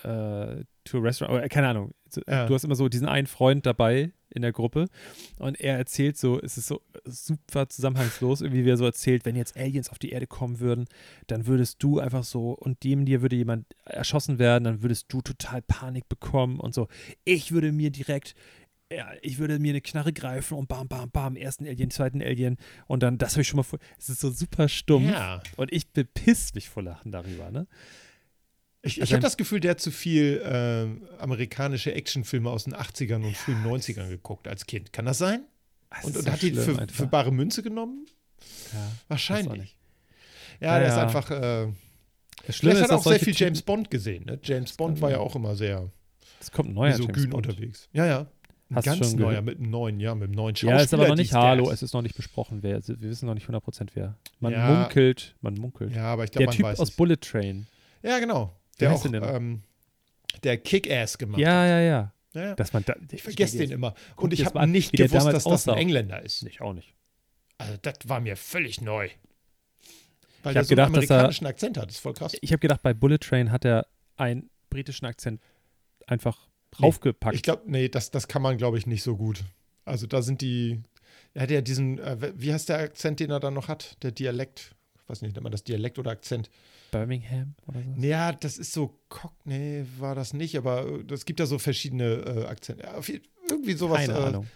[0.03, 1.93] äh, to a restaurant, oder, keine Ahnung.
[2.27, 2.45] Ja.
[2.45, 4.87] Du hast immer so diesen einen Freund dabei in der Gruppe
[5.37, 9.35] und er erzählt so, es ist so super zusammenhangslos, irgendwie wie er so erzählt, wenn
[9.35, 10.85] jetzt Aliens auf die Erde kommen würden,
[11.27, 15.21] dann würdest du einfach so und dem dir würde jemand erschossen werden, dann würdest du
[15.21, 16.87] total Panik bekommen und so.
[17.25, 18.35] Ich würde mir direkt,
[18.91, 22.57] ja, ich würde mir eine Knarre greifen und bam, bam, bam, ersten Alien, zweiten Alien
[22.87, 23.79] und dann, das habe ich schon mal vor.
[23.97, 25.41] Es ist so super stumm ja.
[25.57, 27.67] und ich bepiss mich vor Lachen darüber, ne?
[28.87, 32.73] Ich, ich Also habe das Gefühl, der hat zu viel äh, amerikanische Actionfilme aus den
[32.75, 34.91] 80ern und frühen 90ern geguckt als Kind.
[34.93, 35.41] Kann das sein?
[35.89, 38.05] Das Und, und so hat die für, für bare Münze genommen?
[38.73, 39.77] ja, Wahrscheinlich.
[40.59, 41.03] Ja, Ja, der ist ja.
[41.03, 41.31] einfach.
[41.31, 41.67] Äh,
[42.45, 44.25] Das Schlimme Vielleicht ist, hat auch sehr viel Typen- James Bond gesehen.
[44.25, 44.39] Ne?
[44.43, 45.89] James Bond war ja auch immer sehr
[46.39, 47.47] Es kommt ein neuer so James Bond.
[47.47, 47.87] unterwegs.
[47.93, 48.27] Ja, ja.
[48.69, 49.45] Ein Hast ganz neuer, gehört?
[49.45, 50.75] mit einem neuen, ja, mit einem neuen Schauspieler.
[50.77, 51.31] Ja, ist aber noch nicht.
[51.33, 52.85] Hallo, es ist noch nicht besprochen, wer.
[52.85, 54.17] Wir wissen noch nicht 100% wer.
[54.41, 54.67] Man Ja.
[54.81, 55.95] munkelt, man munkelt.
[55.95, 56.95] Ja, aber ich der glaube, man Typ weiß aus es.
[56.97, 57.65] Bullet Train.
[58.03, 58.53] Ja, genau.
[58.79, 59.63] Der auch, ähm,
[60.43, 61.67] der Kick-Ass gemacht Ja, hat.
[61.69, 62.13] ja, ja.
[62.33, 62.55] Ja.
[62.55, 63.95] Dass man da, Ich vergesse den immer.
[64.15, 65.75] Und ich habe nicht gewusst, dass das ein aussah.
[65.75, 66.43] Engländer ist.
[66.43, 66.93] Ich auch nicht.
[67.57, 69.09] Also, das war mir völlig neu.
[70.43, 71.87] Weil Ich der so einen gedacht, er- amerikanischen Akzent hat.
[71.87, 72.33] Das ist voll krass.
[72.41, 75.41] Ich habe gedacht, bei Bullet Train hat er einen britischen Akzent
[76.05, 77.35] einfach draufgepackt.
[77.35, 79.43] Ich glaube, nee, das, das kann man, glaube ich, nicht so gut.
[79.85, 80.81] Also, da sind die.
[81.33, 83.97] Er hat ja diesen, äh, wie heißt der Akzent, den er dann noch hat?
[84.03, 84.75] Der Dialekt.
[85.07, 86.49] Ich weiß nicht, nennt man das Dialekt oder Akzent?
[86.91, 88.01] Birmingham oder so?
[88.05, 92.45] Ja, das ist so Cockney, war das nicht, aber es gibt ja so verschiedene äh,
[92.45, 92.83] Akzente.
[92.83, 92.99] Ja,
[93.49, 93.99] irgendwie sowas.
[94.05, 94.47] Keine äh, Ahnung.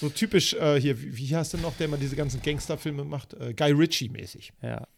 [0.00, 3.34] So typisch äh, hier, wie, wie heißt der noch, der immer diese ganzen Gangsterfilme macht?
[3.34, 4.52] Äh, Guy Ritchie-mäßig.
[4.62, 4.88] Ja.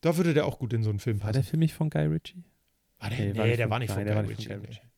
[0.00, 1.42] Da würde der auch gut in so einen Film War passen.
[1.42, 2.44] der Film nicht von Guy Ritchie?
[3.00, 3.18] War der?
[3.18, 4.52] Nee, Nee, war nicht der von- war nicht nein, von der Guy war nicht von
[4.52, 4.66] Ritchie.
[4.66, 4.76] Guy.
[4.76, 4.88] Ritchie.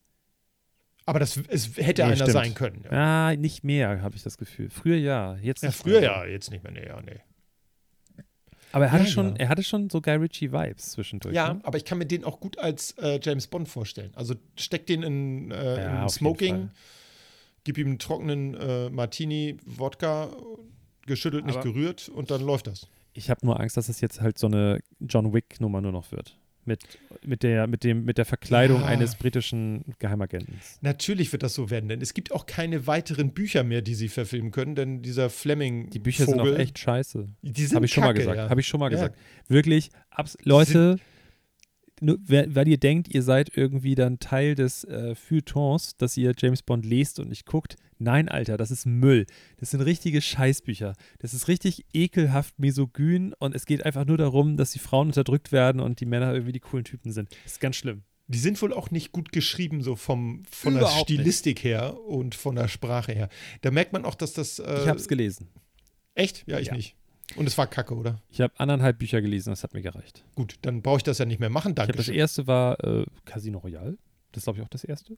[1.06, 2.32] Aber das es hätte Nee, einer stimmt.
[2.32, 2.84] sein können.
[2.84, 3.28] Ja.
[3.28, 4.68] Ah, nicht mehr, habe ich das Gefühl.
[4.68, 6.72] Früher ja, jetzt Ja, früher ja, jetzt nicht mehr.
[6.72, 7.20] Nee, ja, nee.
[8.76, 9.34] Aber er hatte Ja, schon, ja.
[9.36, 11.34] er hatte schon so Guy Ritchie Vibes zwischendurch.
[11.34, 11.60] Ja, ne?
[11.62, 14.10] aber ich kann mir den auch gut als äh, James Bond vorstellen.
[14.14, 16.68] Also steck den in, äh, Ja, in Smoking,
[17.64, 20.28] gib ihm einen trockenen äh, Martini, Wodka,
[21.06, 22.86] geschüttelt, nicht Aber- gerührt und dann läuft das.
[23.14, 26.12] Ich habe nur Angst, dass es jetzt halt so eine John Wick Nummer nur noch
[26.12, 26.36] wird.
[26.66, 26.80] Mit,
[27.24, 28.86] mit, der, mit, dem, mit der Verkleidung Ja.
[28.88, 30.60] eines britischen Geheimagenten.
[30.80, 34.08] Natürlich wird das so werden, denn es gibt auch keine weiteren Bücher mehr, die sie
[34.08, 35.90] verfilmen können, denn dieser Fleming.
[35.90, 37.28] Die Bücher sind auch echt scheiße.
[37.42, 38.36] Die sind Habe ich schon mal gesagt.
[38.36, 38.50] Ja.
[38.50, 38.90] Habe ich schon mal Ja.
[38.96, 39.16] gesagt.
[39.48, 39.90] Wirklich,
[40.42, 40.98] Leute,
[42.00, 46.62] nur, weil ihr denkt, ihr seid irgendwie dann Teil des äh, Feuilletons, dass ihr James
[46.62, 47.76] Bond lest und nicht guckt.
[47.98, 49.26] Nein, Alter, das ist Müll.
[49.58, 50.94] Das sind richtige Scheißbücher.
[51.18, 55.52] Das ist richtig ekelhaft misogyn und es geht einfach nur darum, dass die Frauen unterdrückt
[55.52, 57.30] werden und die Männer irgendwie die coolen Typen sind.
[57.44, 58.02] Das ist ganz schlimm.
[58.28, 61.20] Die sind wohl auch nicht gut geschrieben, so vom, von der Überhaupt nicht.
[61.20, 63.28] Stilistik her und von der Sprache her.
[63.62, 64.58] Da merkt man auch, dass das.
[64.58, 65.48] Äh, Ich habe es gelesen.
[66.14, 66.44] Echt?
[66.48, 66.74] Ja, ich Ja.
[66.74, 66.96] nicht.
[67.34, 68.22] Und es war kacke, oder?
[68.30, 70.24] Ich habe anderthalb Bücher gelesen, das hat mir gereicht.
[70.36, 71.74] Gut, dann brauche ich das ja nicht mehr machen.
[71.74, 71.92] Danke.
[71.92, 73.98] das erste war äh, Casino Royale.
[74.32, 75.16] Das ist, glaube ich, auch das erste.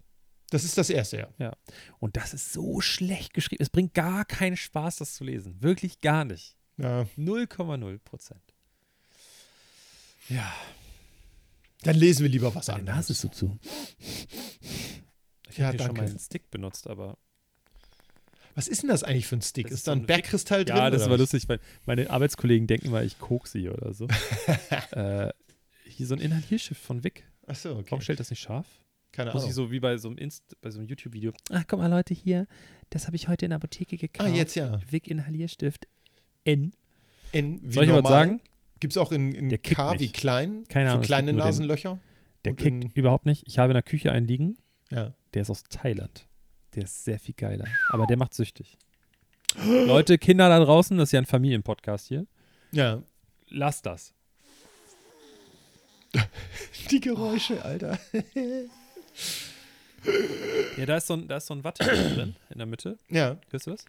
[0.51, 1.53] Das ist das erste, ja.
[1.99, 3.63] Und das ist so schlecht geschrieben.
[3.63, 5.61] Es bringt gar keinen Spaß, das zu lesen.
[5.63, 6.57] Wirklich gar nicht.
[6.79, 7.03] ja.
[7.19, 8.41] 0,0 Prozent.
[10.31, 10.51] Ja.
[11.83, 12.97] Dann lesen wir lieber was Deine anderes.
[12.97, 13.59] Nase ist so zu.
[15.51, 17.19] Ich Ja, habe schon mal einen Stick benutzt, aber.
[18.59, 19.69] Was ist denn das eigentlich für ein Stick?
[19.69, 20.77] Das ist, da ein Bergkristall drin?
[20.79, 24.09] Ja, das war lustig, weil meine Arbeitskollegen denken mal, ich kokse hier oder so.
[24.91, 25.33] äh,
[25.85, 27.23] hier so ein Inhalierschiff von Vic.
[27.47, 27.85] Ach so, okay.
[27.91, 28.67] Warum stellt das nicht scharf?
[29.13, 29.51] Keine Muss Ahnung.
[29.51, 31.33] ich so wie bei so einem, Inst bei so einem YouTube-Video.
[31.53, 32.49] Ach, guck mal, Leute, hier.
[32.91, 34.35] Das habe ich heute in der Apotheke ah, gekauft.
[34.35, 34.81] jetzt ja.
[34.91, 35.87] Vic Inhalierstift
[36.43, 36.73] N.
[37.31, 38.13] In, wie Soll ich mal normal.
[38.13, 38.41] sagen?
[38.81, 40.65] Gibt es auch in, in Der K wie klein?
[40.69, 42.01] Keine Ahnung, Für kleine nur den- Nasenlöcher?
[42.45, 43.45] Der kickt überhaupt nicht.
[43.47, 44.57] Ich habe in der Küche einen liegen.
[44.91, 45.15] Ja.
[45.35, 46.28] Der ist aus Thailand.
[46.75, 47.65] Der ist sehr viel geiler.
[47.91, 48.77] Aber der macht süchtig.
[49.65, 52.27] Leute, Kinder da draußen, das ist ja ein Familienpodcast hier.
[52.73, 53.03] Ja.
[53.49, 54.15] Lasst das.
[56.91, 57.99] Die Geräusche, Alter.
[60.77, 62.99] Ja, da ist so ein, da ist so ein Watteding drin in der Mitte.
[63.09, 63.85] Ja, Hörst du das?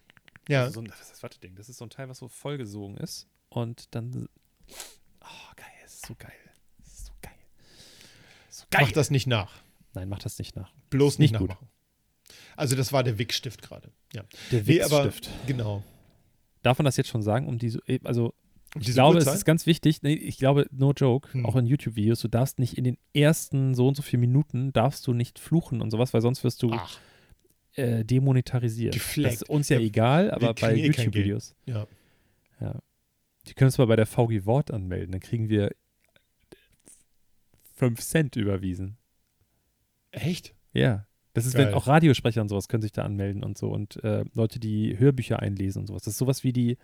[0.48, 0.62] ja.
[0.62, 1.54] Also so ein, das ist das Watteding.
[1.56, 3.26] Das ist so ein Teil, was so vollgesogen ist.
[3.48, 4.28] Und dann.
[5.20, 5.66] Oh, geil.
[5.82, 6.32] Das ist so geil.
[6.78, 7.32] Das ist so geil.
[8.48, 8.82] So geil.
[8.86, 9.52] Mach das nicht nach.
[9.94, 10.72] Nein, mach das nicht nach.
[10.90, 11.50] Bloß Nicht nicht, gut.
[12.56, 13.90] Also das war der Wickstift gerade.
[14.12, 14.22] Ja.
[14.52, 15.30] Der Nee, aber Wichsstift.
[15.46, 15.82] genau.
[16.62, 17.46] Darf man das jetzt schon sagen?
[17.48, 18.26] Um diese, also
[18.74, 19.38] Um Ich diese glaube, es Uhrzeit?
[19.38, 21.46] ist ganz wichtig, nee, ich glaube, no joke, Hm.
[21.46, 25.06] auch in YouTube-Videos, du darfst nicht in den ersten so und so vielen Minuten darfst
[25.06, 26.98] du nicht fluchen und sowas, weil sonst wirst du Ach,
[27.74, 28.94] äh, demonetarisiert.
[28.94, 29.26] Gefleckt.
[29.26, 31.54] Das ist uns ja, Ja, egal, aber bei eh YouTube-Videos.
[31.66, 31.86] ja.
[33.46, 35.70] Die können uns mal bei der VG Wort anmelden, dann kriegen wir
[37.76, 38.98] 5 Cent überwiesen.
[40.10, 40.54] Echt?
[40.74, 41.06] Ja.
[41.32, 41.74] Das ist, wenn Geil.
[41.74, 45.38] auch Radiosprecher und sowas können sich da anmelden und so und äh, Leute, die Hörbücher
[45.40, 46.02] einlesen und sowas.
[46.02, 46.76] Das ist sowas wie die,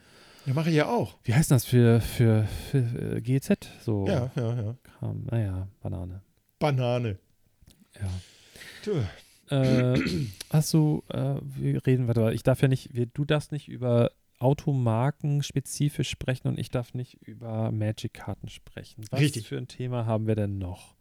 [0.47, 1.17] Ja, mache ich ja auch.
[1.25, 3.59] wie heißt das für, für, für äh, GEZ?
[3.83, 4.77] So Ja, ja, ja.
[4.85, 5.25] Kram.
[5.31, 6.23] Naja, Banane.
[6.61, 7.19] Banane.
[8.01, 8.11] Ja.
[8.85, 9.03] Du,
[9.55, 10.01] Äh,
[10.51, 13.69] hast du, äh, wir reden, warte mal, ich darf ja nicht, wir, du darfst nicht
[13.69, 19.05] über Automarken spezifisch sprechen und ich darf nicht über Magic-Karten sprechen.
[19.11, 19.47] Was Richtig.
[19.49, 20.96] für ein Thema haben wir denn noch?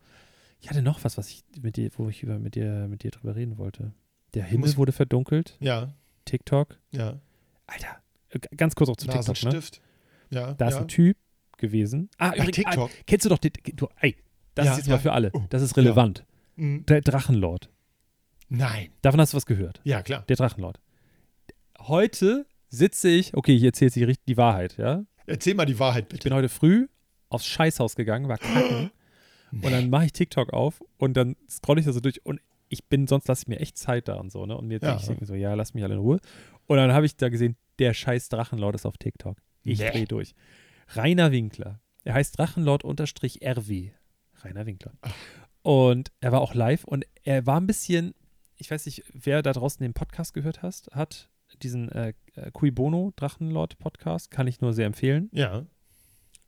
[0.61, 3.11] Ich hatte noch was, was ich mit dir, wo ich über mit dir, mit dir
[3.11, 3.93] drüber reden wollte.
[4.33, 5.93] Der Himmel Muss- wurde verdunkelt, ja,
[6.25, 6.77] TikTok.
[6.91, 7.19] ja.
[7.67, 7.97] Alter,
[8.29, 9.27] äh, ganz kurz auch zu TikTok, ne?
[9.33, 9.81] Nasenstift.
[10.31, 10.81] Ja, Da ist ja.
[10.81, 11.17] ein Typ
[11.57, 12.09] gewesen.
[12.17, 12.89] Ah, Ach, übrigens, TikTok.
[12.91, 14.15] Ah, kennst du doch, den- du, ey,
[14.55, 14.95] das Ja, ist jetzt ja.
[14.95, 15.29] mal für alle.
[15.33, 16.25] Oh, Das ist relevant.
[16.55, 16.85] Mhm.
[16.87, 17.69] Der Drachenlord.
[18.49, 18.89] Nein.
[19.01, 19.81] Davon hast du was gehört.
[19.83, 20.23] Ja, klar.
[20.27, 20.79] Der Drachenlord.
[21.79, 25.05] Heute sitze ich, okay, ich erzähle jetzt die, die Wahrheit, ja.
[25.27, 26.29] Erzähl mal die Wahrheit Ich bitte.
[26.29, 26.87] bin heute früh
[27.29, 28.91] aufs Scheißhaus gegangen, war kacken.
[29.51, 32.85] Und dann mache ich TikTok auf und dann scrolle ich da so durch und ich
[32.85, 34.57] bin, sonst lasse ich mir echt Zeit da und so, ne?
[34.57, 34.79] Und mir Ja.
[34.79, 36.19] denke ich denk mir so, ja, lass mich alle in Ruhe.
[36.67, 39.37] Und dann habe ich da gesehen, der scheiß Drachenlord ist auf TikTok.
[39.63, 39.91] Ich Nee.
[39.91, 40.33] drehe durch.
[40.89, 41.79] Rainer Winkler.
[42.03, 43.91] Er heißt Drachenlord-RW.
[44.43, 44.93] Rainer Winkler.
[45.61, 48.13] Und er war auch live und er war ein bisschen,
[48.57, 51.29] ich weiß nicht, wer da draußen den Podcast gehört hast, hat,
[51.63, 55.29] diesen äh, äh, Cui Bono Drachenlord Podcast, kann ich nur sehr empfehlen.
[55.31, 55.65] Ja.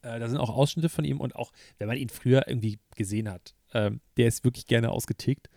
[0.01, 3.29] Äh, da sind auch Ausschnitte von ihm und auch, wenn man ihn früher irgendwie gesehen
[3.29, 5.49] hat, ähm, der ist wirklich gerne ausgetickt.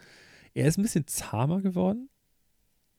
[0.54, 2.08] Er ist ein bisschen zahmer geworden,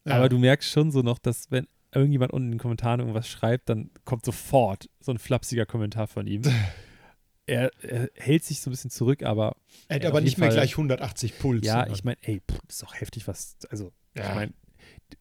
[0.06, 0.16] ja.
[0.16, 3.68] aber du merkst schon so noch, dass wenn irgendjemand unten in den Kommentaren irgendwas schreibt,
[3.70, 6.42] dann kommt sofort so ein flapsiger Kommentar von ihm.
[7.48, 9.58] er, er hält sich so ein bisschen zurück, aber
[9.90, 10.58] Er hat aber nicht mehr Fall.
[10.60, 11.66] gleich 180 Puls.
[11.66, 14.30] ja, sondern- ich meine, ey, pff, das ist doch heftig, was, also, Ja.
[14.30, 14.54] ich meine,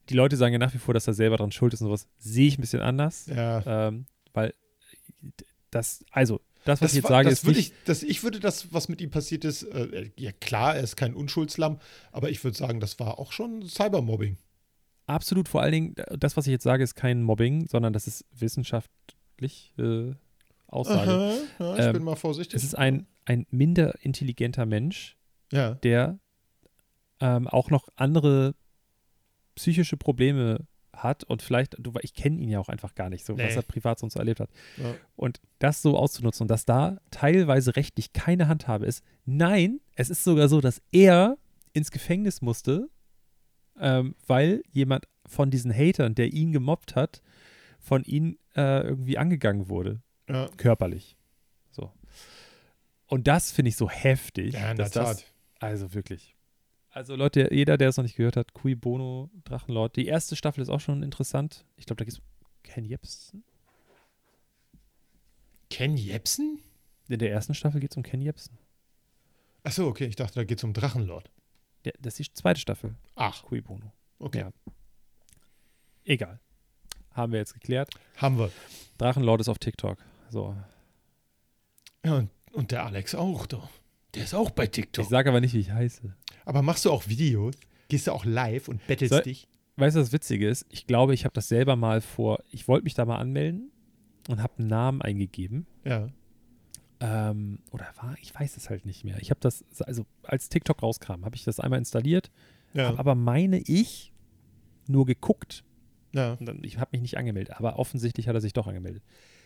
[0.08, 2.06] die Leute sagen ja nach wie vor, dass er selber dran schuld ist und sowas.
[2.18, 3.88] Sehe ich ein bisschen anders, Ja.
[3.88, 4.54] ähm, weil
[5.70, 8.22] das, also, das, was Das ich jetzt war- sage, ist würde nicht, ich, das, ich
[8.22, 11.78] würde das, was mit ihm passiert ist, äh, ja klar, er ist kein Unschuldslamm,
[12.12, 14.36] aber ich würde sagen, das war auch schon Cybermobbing.
[15.06, 18.24] Absolut, vor allen Dingen, das, was ich jetzt sage, ist kein Mobbing, sondern das ist
[18.32, 20.12] wissenschaftlich äh,
[20.68, 21.10] Aussage.
[21.10, 22.54] Aha, ja, ich Ähm, bin mal vorsichtig.
[22.54, 25.16] Es ist ein, ein minder intelligenter Mensch,
[25.52, 25.74] ja.
[25.74, 26.18] der
[27.20, 28.54] ähm, auch noch andere
[29.56, 30.66] psychische Probleme
[31.02, 33.44] hat und vielleicht, du, ich kenne ihn ja auch einfach gar nicht, so Nee.
[33.46, 34.50] was er privat sonst so erlebt hat.
[34.76, 34.94] Ja.
[35.16, 39.04] Und das so auszunutzen und dass da teilweise rechtlich keine Handhabe ist.
[39.24, 41.36] Nein, es ist sogar so, dass er
[41.72, 42.88] ins Gefängnis musste,
[43.78, 47.22] ähm, weil jemand von diesen Hatern, der ihn gemobbt hat,
[47.78, 50.48] von ihm äh, irgendwie angegangen wurde, Ja.
[50.56, 51.16] körperlich.
[51.70, 51.92] So.
[53.06, 54.54] Und das finde ich so heftig.
[54.54, 55.26] ja, in der dass das, Tat.
[55.60, 56.36] also wirklich.
[56.92, 59.94] Also Leute, jeder, der es noch nicht gehört hat, Cui Bono, Drachenlord.
[59.96, 61.64] Die erste Staffel ist auch schon interessant.
[61.76, 62.24] Ich glaube, da geht es um
[62.64, 63.44] Ken Jebsen.
[65.70, 66.60] Ken Jebsen?
[67.08, 68.58] In der ersten Staffel geht es um Ken Jebsen.
[69.62, 71.30] Achso, okay, ich dachte, da geht es um Drachenlord.
[71.84, 73.92] Der, das ist die zweite Staffel, Ach, Cui Bono.
[74.18, 74.40] okay.
[74.40, 74.52] Ja.
[76.04, 76.40] Egal.
[77.12, 77.90] Haben wir jetzt geklärt.
[78.16, 78.50] Haben wir.
[78.98, 79.98] Drachenlord ist auf TikTok.
[80.30, 80.56] So.
[82.04, 83.68] Ja, und, und der Alex auch, doch.
[84.14, 85.04] Der ist auch bei TikTok.
[85.04, 86.14] Ich sage aber nicht, wie ich heiße.
[86.44, 87.54] Aber machst du auch Videos?
[87.88, 89.48] Gehst du auch live und bettelst Soll- dich?
[89.76, 90.66] Weißt du, was Witzige ist?
[90.68, 92.42] Ich glaube, ich habe das selber mal vor.
[92.50, 93.70] Ich wollte mich da mal anmelden
[94.28, 95.66] und habe einen Namen eingegeben.
[95.84, 96.08] Ja.
[97.00, 99.18] Ähm, oder war, ich weiß es halt nicht mehr.
[99.20, 102.30] Ich habe das, also als TikTok rauskam, habe ich das einmal installiert,
[102.74, 102.88] Ja.
[102.88, 104.12] habe aber meine ich
[104.86, 105.64] nur geguckt.
[106.12, 106.34] ja.
[106.34, 109.02] Und dann, ich habe mich nicht angemeldet, aber offensichtlich hat er sich doch angemeldet.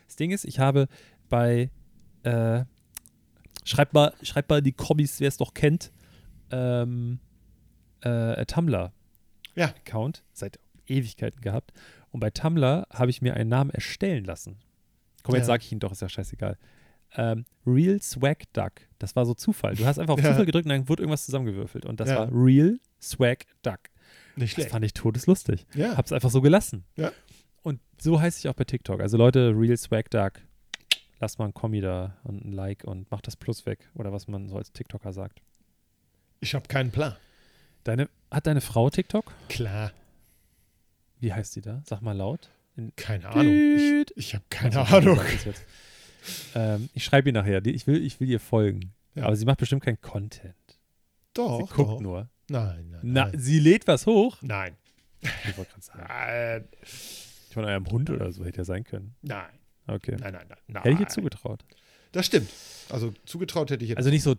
[0.07, 0.88] Das Ding ist, ich habe
[1.29, 1.70] bei,
[2.24, 2.64] äh,
[3.64, 5.92] schreibt mal, schreibt mal in die Kommis, wer es doch kennt,
[6.50, 7.18] ähm,
[8.02, 8.92] äh, Tumblr
[9.54, 9.66] Ja.
[9.66, 11.72] Account seit Ewigkeiten gehabt.
[12.10, 14.56] Und bei Tumblr habe ich mir einen Namen erstellen lassen.
[15.22, 15.54] Komm, jetzt Ja.
[15.54, 16.58] sage ich ihn doch, ist ja scheißegal.
[17.16, 18.72] Ähm, Real Swag Duck.
[18.98, 19.74] Das war so Zufall.
[19.76, 20.30] Du hast einfach auf Ja.
[20.30, 21.86] Zufall gedrückt und dann wurde irgendwas zusammengewürfelt.
[21.86, 22.18] Und das Ja.
[22.18, 23.78] war Real Swag Duck.
[24.36, 24.70] Nicht Das schlecht.
[24.70, 25.64] fand ich todeslustig.
[25.74, 25.96] Ja.
[25.96, 26.84] Hab's einfach so gelassen.
[26.96, 27.12] Ja.
[27.62, 29.00] Und so heiße ich auch bei TikTok.
[29.00, 30.32] Also Leute, Real Swag Duck,
[31.24, 33.88] lasst mal ein Kommi da und ein Like und macht das Plus weg.
[33.94, 35.40] Oder was man so als TikToker sagt.
[36.40, 37.16] Ich habe keinen Plan.
[37.84, 39.32] Deine, hat deine Frau TikTok?
[39.48, 39.92] Klar.
[41.20, 41.82] Wie heißt sie da?
[41.87, 42.50] Sag mal laut.
[42.96, 43.46] Keine Ahnung.
[43.52, 45.20] Ich, ich habe keine Also, Ahnung.
[46.54, 47.60] Ähm, ich schreibe ihr nachher.
[47.60, 48.92] Die- Ich will, ich will ihr folgen.
[49.14, 49.24] Ja.
[49.24, 50.54] Aber sie macht bestimmt keinen Content.
[51.34, 52.00] Doch, sie guckt doch.
[52.00, 52.28] nur.
[52.48, 53.38] Nein, nein, Na, nein.
[53.38, 54.38] sie lädt was hoch.
[54.42, 54.76] Nein.
[55.22, 56.04] Ich wollte gerade sagen.
[56.06, 56.68] Nein.
[57.52, 59.14] Von eurem Hund oder so hätte ja sein können.
[59.22, 59.50] Nein.
[59.87, 60.16] Okay.
[60.18, 60.59] Nein, nein, nein.
[60.66, 60.83] nein.
[60.83, 61.64] Hätte ich ihr zugetraut.
[62.12, 62.49] Das stimmt.
[62.90, 63.99] Also zugetraut hätte ich jetzt.
[63.99, 64.37] Also nicht so,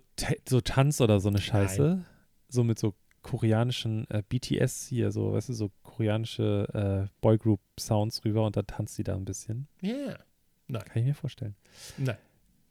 [0.48, 2.04] so Tanz oder so eine Scheiße.
[2.48, 8.46] So mit so koreanischen äh, BTS hier, so, weißt du, so koreanische äh, Boygroup-Sounds rüber
[8.46, 9.68] und dann tanzt sie da ein bisschen.
[9.82, 10.16] Ja.
[10.72, 11.56] Kann ich mir vorstellen.
[11.98, 12.18] Nein.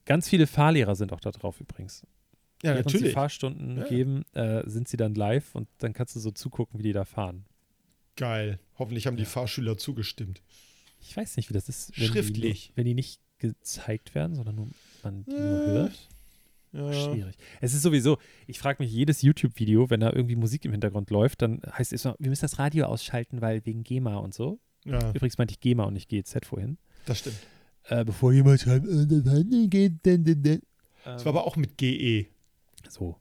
[0.05, 2.07] Ganz viele Fahrlehrer sind auch da drauf übrigens.
[2.63, 3.15] Ja, Während sie natürlich.
[3.15, 3.85] Fahrstunden Ja.
[3.89, 7.05] geben, äh, sind sie dann live und dann kannst du so zugucken, wie die da
[7.05, 7.45] fahren.
[8.17, 8.61] Geil.
[8.79, 9.25] Hoffentlich haben die.
[9.25, 10.41] Fahrschüler zugestimmt.
[11.07, 12.69] Ich weiß nicht, wie das ist, wenn, Schriftlich.
[12.69, 14.69] Die, wenn die nicht gezeigt werden, sondern nur,
[15.03, 16.09] man die nur Äh, hört.
[16.73, 16.93] Ja.
[16.93, 17.37] Schwierig.
[17.61, 21.43] Es ist sowieso, ich frage mich jedes YouTube-Video, wenn da irgendwie Musik im Hintergrund läuft,
[21.43, 24.59] dann heißt es immer, wir müssen das Radio ausschalten, weil wegen GEMA und so.
[24.85, 26.79] ja, Übrigens meinte ich GEMA und nicht GZ vorhin.
[27.07, 27.37] das stimmt.
[27.85, 29.07] Äh, bevor jemand schreibt, äh,
[31.05, 31.77] das war aber auch mit.
[31.79, 32.27] GE.
[32.89, 33.21] So.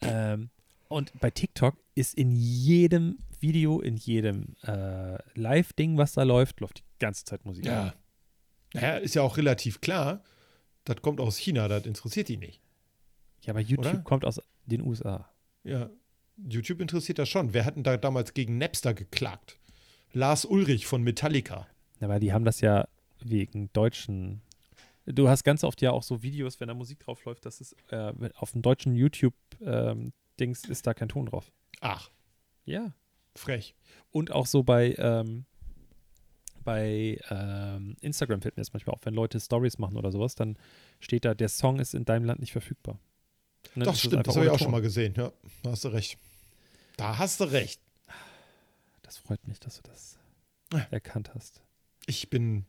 [0.00, 0.50] Ähm,
[0.88, 6.78] und bei TikTok ist in jedem Video, in jedem äh, Live-Ding, was da läuft, läuft
[6.78, 7.66] die ganze Zeit Musik.
[7.66, 7.94] Ja.
[8.72, 10.22] Naja, ist ja auch relativ klar.
[10.84, 12.60] Das kommt aus China, das interessiert die nicht.
[13.42, 13.98] Ja, aber YouTube Oder?
[14.02, 15.28] kommt aus den USA.
[15.64, 15.90] Ja.
[16.36, 17.52] YouTube interessiert das schon.
[17.52, 19.58] Wer hat denn da damals gegen Napster geklagt?
[20.12, 21.66] Lars Ulrich von Metallica.
[22.00, 22.86] Aber die haben das ja
[23.20, 24.40] wegen deutschen
[25.06, 27.74] du hast ganz oft ja auch so Videos, wenn da Musik drauf läuft, dass es
[27.88, 31.50] äh, auf dem deutschen YouTube-Dings ist da kein Ton drauf.
[31.80, 32.10] Ach,
[32.64, 32.92] Ja.
[33.36, 33.74] frech.
[34.10, 35.46] Und auch so bei, ähm,
[36.70, 40.56] bei ähm, Instagram fällt mir das manchmal auf, wenn Leute Stories machen oder sowas, dann
[41.00, 42.96] steht da, der Song ist in deinem Land nicht verfügbar.
[43.74, 44.72] Doch, ist es stimmt, das habe ich auch schon Ton.
[44.72, 45.14] mal gesehen.
[45.16, 45.32] Ja,
[45.64, 46.16] da hast du recht.
[46.96, 47.80] Da hast du recht.
[49.02, 50.16] Das freut mich, dass du das
[50.72, 50.86] Ja.
[50.92, 51.60] erkannt hast.
[52.06, 52.66] Ich bin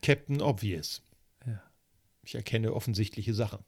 [0.00, 1.02] Captain Obvious.
[1.44, 1.60] Ja.
[2.22, 3.64] Ich erkenne offensichtliche Sachen.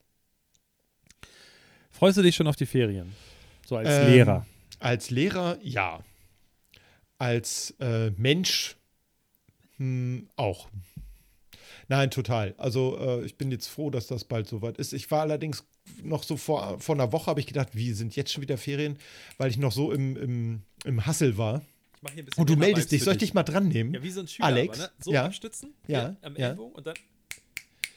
[1.90, 3.12] Freust du dich schon auf die Ferien?
[3.66, 4.46] So als Ähm, Lehrer.
[4.79, 6.05] Als Lehrer, ja.
[7.18, 8.76] Als äh, Mensch
[9.78, 10.68] hm, auch.
[11.88, 12.54] Nein, total.
[12.58, 14.92] Also äh, ich bin jetzt froh, dass das bald soweit ist.
[14.92, 15.64] Ich war allerdings
[16.02, 18.98] noch so vor, vor einer Woche, habe ich gedacht, wie sind jetzt schon wieder Ferien,
[19.38, 21.62] weil ich noch so im, im, im Hassel war.
[21.96, 23.04] Ich mach hier ein bisschen Und du meldest dich.
[23.04, 23.94] Soll ich dich mal dran nehmen?
[23.94, 24.46] Ja, wie so ein Schüler.
[24.46, 24.92] Alex, Aber, ne?
[25.00, 26.48] So ja, abstützen, ja, am ja.
[26.48, 26.94] Ellbogen und dann.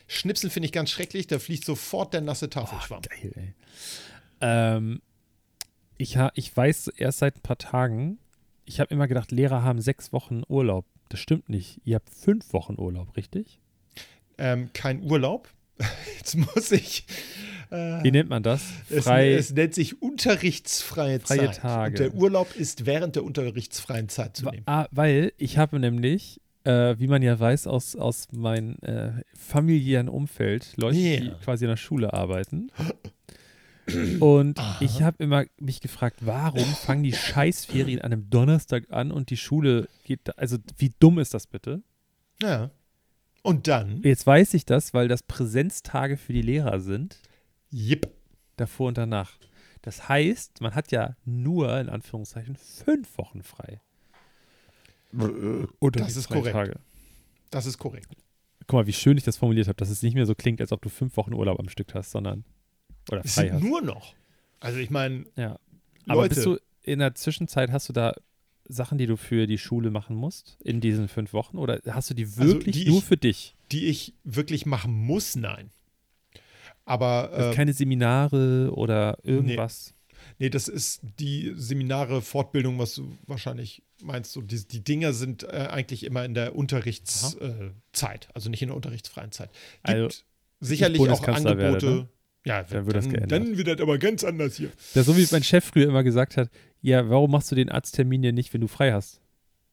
[0.07, 1.27] Schnipseln finde ich ganz schrecklich.
[1.27, 3.01] Da fliegt sofort der nasse Oh, Tafelschwamm.
[3.01, 3.53] geil, ey.
[4.41, 5.01] Ähm,
[5.97, 8.19] ich, ha, ich weiß erst seit ein paar Tagen,
[8.65, 10.85] ich habe immer gedacht, Lehrer haben sechs Wochen Urlaub.
[11.09, 11.81] Das stimmt nicht.
[11.85, 13.59] Ihr habt fünf Wochen Urlaub, richtig?
[14.37, 15.49] ähm, kein Urlaub.
[16.17, 17.05] Jetzt muss ich.
[17.71, 18.63] Äh, Wie nennt man das?
[18.89, 19.33] es, Frei.
[19.33, 21.55] es nennt sich unterrichtsfreie Freie Zeit.
[21.57, 21.89] Tage.
[21.91, 24.63] Und der Urlaub ist während der unterrichtsfreien Zeit zu nehmen.
[24.65, 30.09] ah, weil ich habe nämlich, äh, wie man ja weiß, aus, aus meinem äh, familiären
[30.09, 31.33] Umfeld, Leute, die Ja.
[31.43, 32.71] quasi in der Schule arbeiten.
[34.19, 34.77] Und Aha.
[34.79, 39.37] ich habe immer mich gefragt, warum fangen die Scheißferien an einem Donnerstag an und die
[39.37, 41.81] Schule geht, da, also wie dumm ist das bitte?
[42.41, 42.71] Ja.
[43.41, 47.17] Und dann, Jetzt weiß ich das, weil das Präsenztage für die Lehrer sind,
[47.69, 48.09] jipp.
[48.57, 49.37] davor und danach.
[49.81, 53.81] Das heißt, man hat ja nur, in Anführungszeichen, fünf Wochen frei.
[55.79, 56.77] Oder Das ist korrekt.
[57.49, 58.09] Das ist korrekt.
[58.67, 60.71] Guck mal, wie schön ich das formuliert habe, dass es nicht mehr so klingt, als
[60.71, 62.43] ob du fünf Wochen Urlaub am Stück hast, sondern
[63.11, 64.13] oder Es frei sind nur noch.
[64.59, 65.59] Also ich meine, Ja.
[66.07, 68.13] Aber Leute, bist du in der Zwischenzeit, hast du da
[68.67, 71.57] Sachen, die du für die Schule machen musst in diesen fünf Wochen?
[71.57, 73.55] Oder hast du die Also, wirklich die nur ich- für dich?
[73.71, 75.69] die ich wirklich machen muss, nein.
[76.85, 79.93] Aber Also äh, keine Seminare oder irgendwas?
[80.39, 84.31] nee, das ist die Seminare, Fortbildung, was du wahrscheinlich meinst.
[84.33, 88.69] So, die, die Dinger sind äh, eigentlich immer in der Unterrichtszeit, äh, also nicht in
[88.69, 89.51] der unterrichtsfreien Zeit.
[89.83, 90.21] Gibt Also,
[90.59, 91.57] sicherlich auch Angebote.
[91.57, 92.09] werde, ne?
[92.49, 93.31] Ja, Dann wird das geändert.
[93.31, 94.71] dann wird das aber ganz anders hier.
[94.93, 96.49] Das so wie mein Chef früher immer gesagt hat,
[96.81, 99.21] ja, warum machst du den Arzttermin denn nicht, wenn du frei hast?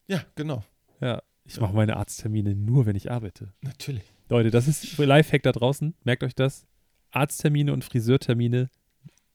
[0.09, 0.65] Ja, genau.
[1.01, 3.53] Ja, ich mache meine Arzttermine nur, wenn ich arbeite.
[3.62, 4.03] Natürlich.
[4.29, 5.95] Leute, das ist Lifehack da draußen.
[6.05, 6.67] Merkt euch das.
[7.12, 8.69] Arzttermine und Friseurtermine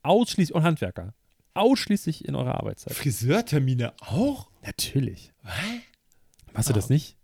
[0.03, 1.13] ausschließlich und Handwerker.
[1.53, 2.93] Ausschließlich in eurer Arbeitszeit.
[2.93, 4.49] Friseurtermine auch?
[4.65, 5.31] Natürlich.
[5.43, 5.53] Was?
[6.53, 6.75] Machst du Ah.
[6.75, 7.17] das nicht?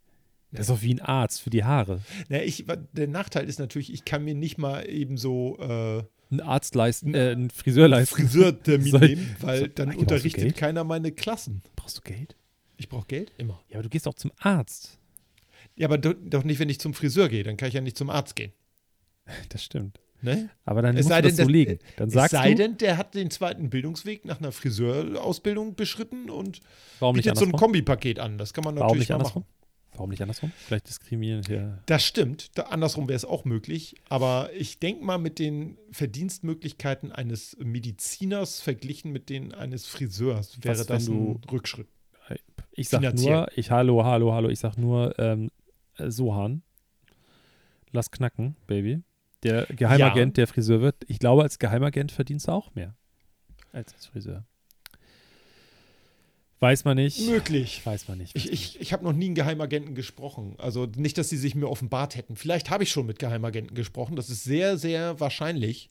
[0.51, 2.01] Das ist doch wie ein Arzt für die Haare.
[2.29, 6.39] Na, ich, der Nachteil ist natürlich, ich kann mir nicht mal eben so äh, Ein
[6.41, 8.15] Arzt leisten, äh, ein Friseur leisten.
[8.15, 11.61] Friseurtermin Soll- nehmen, weil soll- dann unterrichtet keiner meine Klassen.
[11.75, 12.35] Brauchst du Geld?
[12.77, 13.31] Ich brauche Geld?
[13.37, 13.59] Immer.
[13.69, 14.97] Ja, aber du gehst auch zum Arzt.
[15.75, 17.43] Ja, aber do, doch nicht, wenn ich zum Friseur gehe.
[17.43, 18.51] Dann kann ich ja nicht zum Arzt gehen.
[19.49, 19.99] Das stimmt.
[20.21, 20.49] Ne?
[20.65, 21.79] Aber dann Es musst du das denn, so das- legen.
[21.97, 26.29] Dann Es sagst sei du, denn, der hat den zweiten Bildungsweg nach einer Friseurausbildung beschritten
[26.29, 26.59] und
[26.99, 27.51] warum bietet so ein?
[27.51, 28.37] Kombipaket an.
[28.37, 29.43] Das kann man Warum natürlich nicht mal andersrum?
[29.43, 29.53] machen.
[29.93, 30.51] Warum nicht andersrum?
[30.57, 31.79] Vielleicht diskriminieren hier.
[31.87, 32.57] Das stimmt.
[32.57, 33.95] Da, andersrum wäre es auch möglich.
[34.09, 40.77] Aber ich denke mal, mit den Verdienstmöglichkeiten eines Mediziners verglichen mit denen eines Friseurs wäre
[40.77, 41.87] Was, das ein Rückschritt.
[42.71, 43.33] Ich sag Finanziell.
[43.33, 45.49] nur, ich hallo, hallo, hallo, ich sag nur ähm,
[45.97, 46.61] äh, Sohan.
[47.91, 49.01] Lass knacken, Baby.
[49.41, 50.95] Der Geheimagent, der Friseur wird.
[51.07, 52.95] Ich glaube, als Geheimagent verdienst du auch mehr
[53.71, 54.45] als als Friseur.
[56.59, 57.19] Weiß man nicht.
[57.27, 57.85] Möglich.
[57.85, 58.35] Weiß man nicht.
[58.35, 60.55] Ich, ich, ich habe noch nie einen Geheimagenten gesprochen.
[60.57, 62.35] Also nicht, dass sie sich mir offenbart hätten.
[62.35, 64.15] Vielleicht habe ich schon mit Geheimagenten gesprochen.
[64.15, 65.89] Das ist sehr, sehr wahrscheinlich.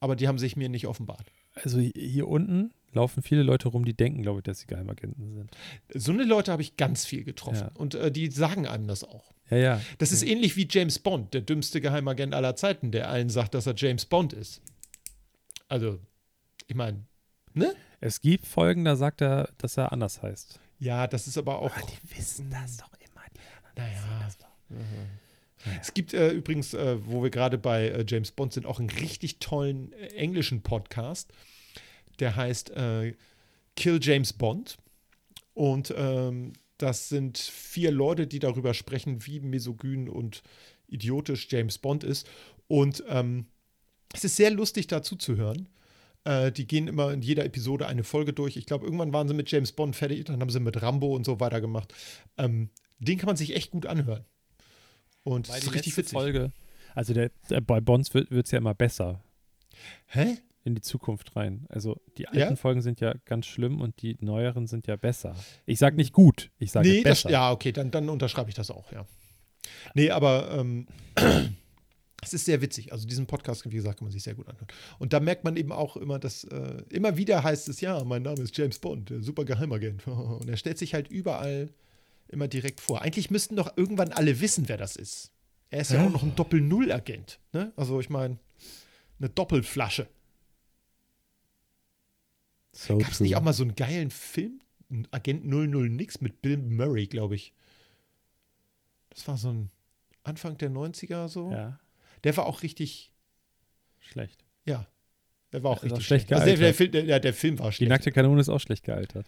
[0.00, 1.24] Aber die haben sich mir nicht offenbart.
[1.54, 5.34] Also hi- hier unten laufen viele Leute rum, die denken, glaube ich, dass sie Geheimagenten
[5.34, 5.50] sind.
[5.94, 7.68] So eine Leute habe ich ganz viel getroffen.
[7.68, 7.70] Ja.
[7.74, 9.32] Und äh, die sagen einem das auch.
[9.50, 9.80] Ja, ja.
[9.98, 13.66] Das ist ähnlich wie James Bond, der dümmste Geheimagent aller Zeiten, der allen sagt, dass
[13.66, 14.60] er James Bond ist.
[15.68, 15.98] Also,
[16.66, 17.04] ich meine,
[17.54, 17.74] ne?
[18.00, 20.60] Es gibt Folgen, da sagt er, dass er anders heißt.
[20.78, 21.74] Ja, das ist aber auch.
[21.80, 23.22] die wissen das doch immer.
[23.34, 24.28] Die Naja.
[25.80, 28.90] Es gibt äh, übrigens, äh, wo wir gerade bei äh, James Bond sind, auch einen
[28.90, 31.32] richtig tollen äh, englischen Podcast.
[32.20, 33.14] Der heißt äh,
[33.76, 34.78] Kill James Bond.
[35.54, 40.42] Und ähm, das sind vier Leute, die darüber sprechen, wie misogyn und
[40.86, 42.28] idiotisch James Bond ist.
[42.68, 43.46] Und ähm,
[44.14, 45.68] es ist sehr lustig, dazu zu hören.
[46.24, 48.56] Äh, die gehen immer in jeder Episode eine Folge durch.
[48.56, 51.24] Ich glaube, irgendwann waren sie mit James Bond fertig, dann haben sie mit Rambo und
[51.24, 51.94] so weitergemacht.
[52.36, 54.24] Ähm, den kann man sich echt gut anhören.
[55.22, 56.12] Und die ist richtig witzig.
[56.12, 56.52] Folge.
[56.94, 59.22] Also der, der, bei Bonds wird es ja immer besser
[60.06, 60.38] Hä?
[60.64, 61.66] in die Zukunft rein.
[61.68, 62.56] Also die alten Ja?
[62.56, 65.36] Folgen sind ja ganz schlimm und die neueren sind ja besser.
[65.66, 67.30] Ich sag nicht gut, ich sage Nee, das, besser.
[67.30, 69.06] ja, okay, dann, dann unterschreibe ich das auch, ja.
[69.94, 70.86] Nee, aber ähm,
[72.22, 72.92] es ist sehr witzig.
[72.92, 74.66] Also diesen Podcast, wie gesagt, kann man sich sehr gut anhören.
[74.98, 78.22] Und da merkt man eben auch immer, dass äh, immer wieder heißt es, ja, mein
[78.22, 80.06] Name ist James Bond, der super Geheimagent.
[80.06, 81.70] Und er stellt sich halt überall
[82.28, 83.02] immer direkt vor.
[83.02, 85.30] Eigentlich müssten doch irgendwann alle wissen, wer das ist.
[85.70, 86.06] Er ist ja, Ja.
[86.06, 87.38] auch noch ein Doppel-Null-Agent.
[87.52, 87.72] Ne?
[87.76, 88.38] Also ich meine,
[89.20, 90.08] eine Doppelflasche.
[92.72, 94.60] So Gab es nicht auch mal so einen geilen Film?
[95.10, 97.52] Agent 00 nix mit Bill Murray, glaube ich.
[99.10, 99.70] Das war so ein
[100.22, 101.50] Anfang der 90er so.
[101.50, 101.78] Ja,
[102.24, 103.12] Der war auch richtig,
[103.98, 104.44] schlecht.
[104.64, 104.86] ja.
[105.52, 106.32] Der war auch auch richtig schlecht schlecht.
[106.34, 106.76] Also der, der, gealtert.
[106.76, 107.88] Film, der, der, der Film war Die schlecht.
[107.90, 109.26] nackte Kanone ist auch schlecht gealtert.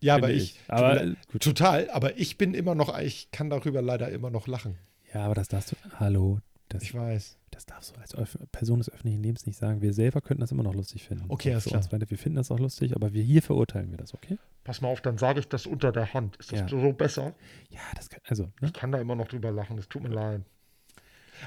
[0.00, 1.42] ja, aber finde ich, Aber mir gut.
[1.42, 4.76] total, aber ich bin immer noch, ich kann darüber leider immer noch lachen.
[5.12, 5.76] Ja, aber das darfst du.
[6.00, 6.40] Hallo.
[6.68, 7.38] Das, Ich weiß.
[7.52, 9.82] das darfst du als Öff Person des öffentlichen Lebens nicht sagen.
[9.82, 11.26] Wir selber könnten das immer noch lustig finden.
[11.28, 11.80] Okay, alles klar.
[11.90, 14.38] beide, Wir finden das auch lustig, aber wir hier verurteilen wir das, okay?
[14.64, 16.36] Pass mal auf, dann sage ich das unter der Hand.
[16.38, 16.68] Ist das Ja.
[16.68, 17.34] so besser?
[17.70, 18.66] Ja, das kann, also, ne?
[18.66, 20.42] Ich kann da immer noch drüber lachen, es tut mir leid.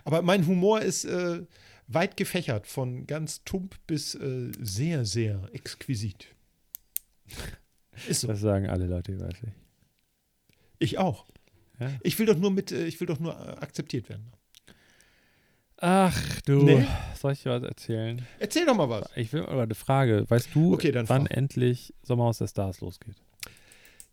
[0.03, 1.45] Aber mein Humor ist äh,
[1.87, 6.27] weit gefächert, von ganz tump bis äh, sehr, sehr exquisit.
[8.07, 8.27] Ist so.
[8.27, 9.49] Das sagen alle Leute, weiß ich.
[10.79, 11.25] Ich auch.
[11.79, 11.91] Ja.
[12.03, 14.31] Ich will doch nur mit, äh, ich will doch nur äh, akzeptiert werden.
[15.79, 16.85] Ach du, Nee.
[17.19, 18.25] soll ich dir was erzählen?
[18.39, 19.09] Erzähl doch mal was.
[19.15, 20.25] Ich will aber eine Frage.
[20.27, 21.31] Weißt du, Okay, wann frag.
[21.37, 23.15] endlich Sommerhaus der Stars losgeht?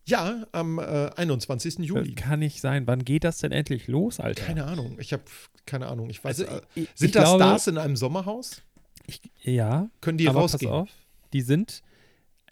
[0.07, 1.79] Ja, am äh, 21.
[1.79, 2.13] Juli.
[2.13, 2.85] Das kann nicht sein.
[2.87, 4.43] Wann geht das denn endlich los, Alter?
[4.43, 4.97] Keine Ahnung.
[4.99, 5.23] Ich habe
[5.65, 6.09] keine Ahnung.
[6.09, 6.41] Ich weiß.
[6.41, 8.61] Also, äh, ich, sind ich da glaube, Stars in einem Sommerhaus?
[9.07, 10.71] Ich, ja, Können die aber rausgehen?
[10.71, 10.89] pass auf.
[11.33, 11.81] Die sind,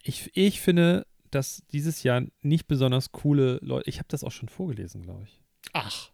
[0.01, 4.49] ich, ich finde, dass dieses Jahr nicht besonders coole Leute, ich habe das auch schon
[4.49, 5.39] vorgelesen, glaube ich.
[5.73, 6.09] Ach,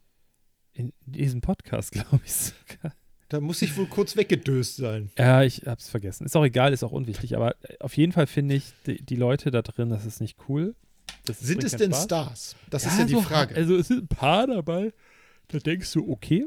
[0.74, 2.94] In diesem Podcast, glaube ich sogar.
[3.30, 5.10] da muss ich wohl kurz weggedöst sein.
[5.18, 6.26] Ja, ich habe es vergessen.
[6.26, 7.36] Ist auch egal, ist auch unwichtig.
[7.36, 10.76] Aber auf jeden Fall finde ich die, die Leute da drin, das ist nicht cool.
[11.28, 12.04] Sind es denn Spaß.
[12.04, 12.56] Stars?
[12.70, 13.56] Das ist ja die so, Frage.
[13.56, 14.94] Also es sind ein paar dabei,
[15.50, 16.46] da denkst du, okay.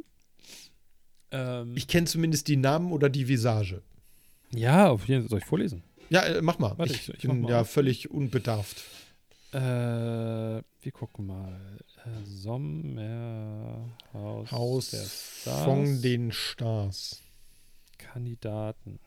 [1.31, 3.83] Ähm, Ich kenne zumindest die Namen oder die Visage.
[4.51, 5.31] ja, auf jeden Fall.
[5.31, 5.83] Soll ich vorlesen?
[6.11, 6.77] Ja, äh, mach mal.
[6.79, 8.83] Warte, ich, ich- ich bin mal ja völlig unbedarft.
[9.53, 11.79] Äh, wir gucken mal.
[12.05, 13.87] Äh, Sommerhaus
[14.51, 15.65] Haus der Stars.
[15.65, 17.23] von den Stars.
[17.99, 18.99] Kandidaten.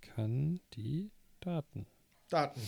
[0.00, 1.86] Kandidaten.
[2.28, 2.60] Daten.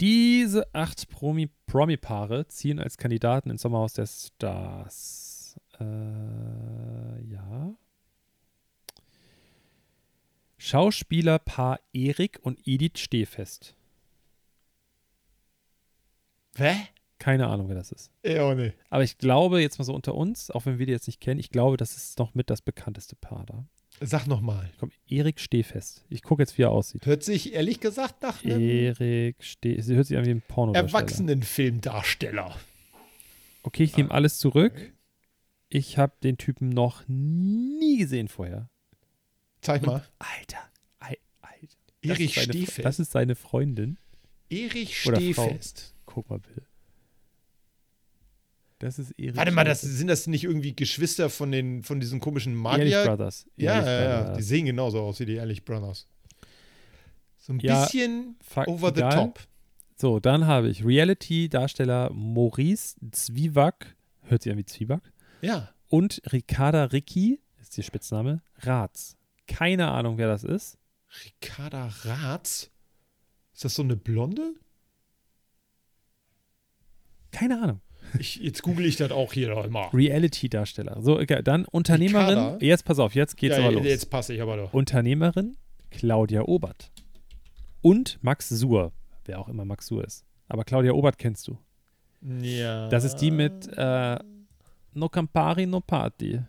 [0.00, 5.60] Diese acht Promi- Promi-Paare ziehen als Kandidaten ins Sommerhaus der Stars.
[5.78, 5.84] Äh,
[7.30, 7.74] ja.
[10.56, 13.74] Schauspielerpaar Erik und Edith Stehfest.
[16.56, 16.74] Hä?
[17.18, 18.10] Keine Ahnung, wer das ist.
[18.24, 18.72] Ja, oh, nee.
[18.88, 21.38] Aber ich glaube, jetzt mal so unter uns, auch wenn wir die jetzt nicht kennen,
[21.40, 23.64] ich glaube, das ist noch mit das bekannteste Paar da.
[24.02, 24.70] Sag nochmal.
[24.78, 26.04] Komm, Erik Stehfest.
[26.08, 27.04] Ich gucke jetzt, wie er aussieht.
[27.04, 29.78] Hört sich ehrlich gesagt nach einem Erik Steh.
[29.82, 30.72] Sie hört sich an wie ein Porno.
[30.72, 32.58] Erwachsenenfilmdarsteller.
[33.62, 34.92] Okay, ich nehme alles zurück.
[35.68, 38.70] Ich habe den Typen noch nie gesehen vorher.
[39.60, 40.02] Zeig mal.
[40.18, 40.58] Alter,
[40.98, 41.76] Al- Alter.
[42.02, 42.84] Das Erich ist seine, Stehfest.
[42.84, 43.98] Das ist seine Freundin.
[44.48, 44.98] Erich.
[45.02, 45.94] Stehfest.
[46.06, 46.62] Guck mal bitte.
[48.80, 49.36] Das ist Erik.
[49.36, 53.04] Warte mal, das, sind das nicht irgendwie Geschwister von, den, von diesen komischen Ehrlich Magier?
[53.04, 53.46] Brothers.
[53.56, 54.20] Ja, Ehrlich ja, ja.
[54.22, 54.36] Brothers.
[54.38, 56.08] Die sehen genauso aus wie die Ehrlich Brothers.
[57.38, 59.12] So ein Ja, bisschen Fuck, over the egal.
[59.14, 59.40] top.
[59.96, 65.12] So, dann habe ich Reality-Darsteller Maurice Zwiebak, hört sich an wie Zwieback,
[65.42, 65.68] Ja.
[65.88, 69.18] und Ricarda Ricci, ist ihr Spitzname, Ratz.
[69.46, 70.78] Keine Ahnung, wer das ist.
[71.26, 72.70] Ricarda Ratz?
[73.52, 74.54] Ist das so eine Blonde?
[77.30, 77.80] Keine Ahnung.
[78.18, 79.88] Ich, jetzt google ich das auch hier noch mal.
[79.88, 81.00] Reality-Darsteller.
[81.00, 81.42] So, egal.
[81.42, 82.58] Dann Unternehmerin.
[82.60, 83.84] Jetzt pass auf, jetzt geht's ja, aber los.
[83.84, 84.72] Jetzt passe ich aber doch.
[84.72, 85.56] Unternehmerin
[85.90, 86.90] Claudia Obert.
[87.82, 88.92] Und Max Suhr,
[89.24, 90.24] wer auch immer Max Suhr ist.
[90.48, 91.58] Aber Claudia Obert kennst du.
[92.42, 92.88] Ja.
[92.88, 94.18] Das ist die mit äh,
[94.92, 96.40] No Campari, No Party.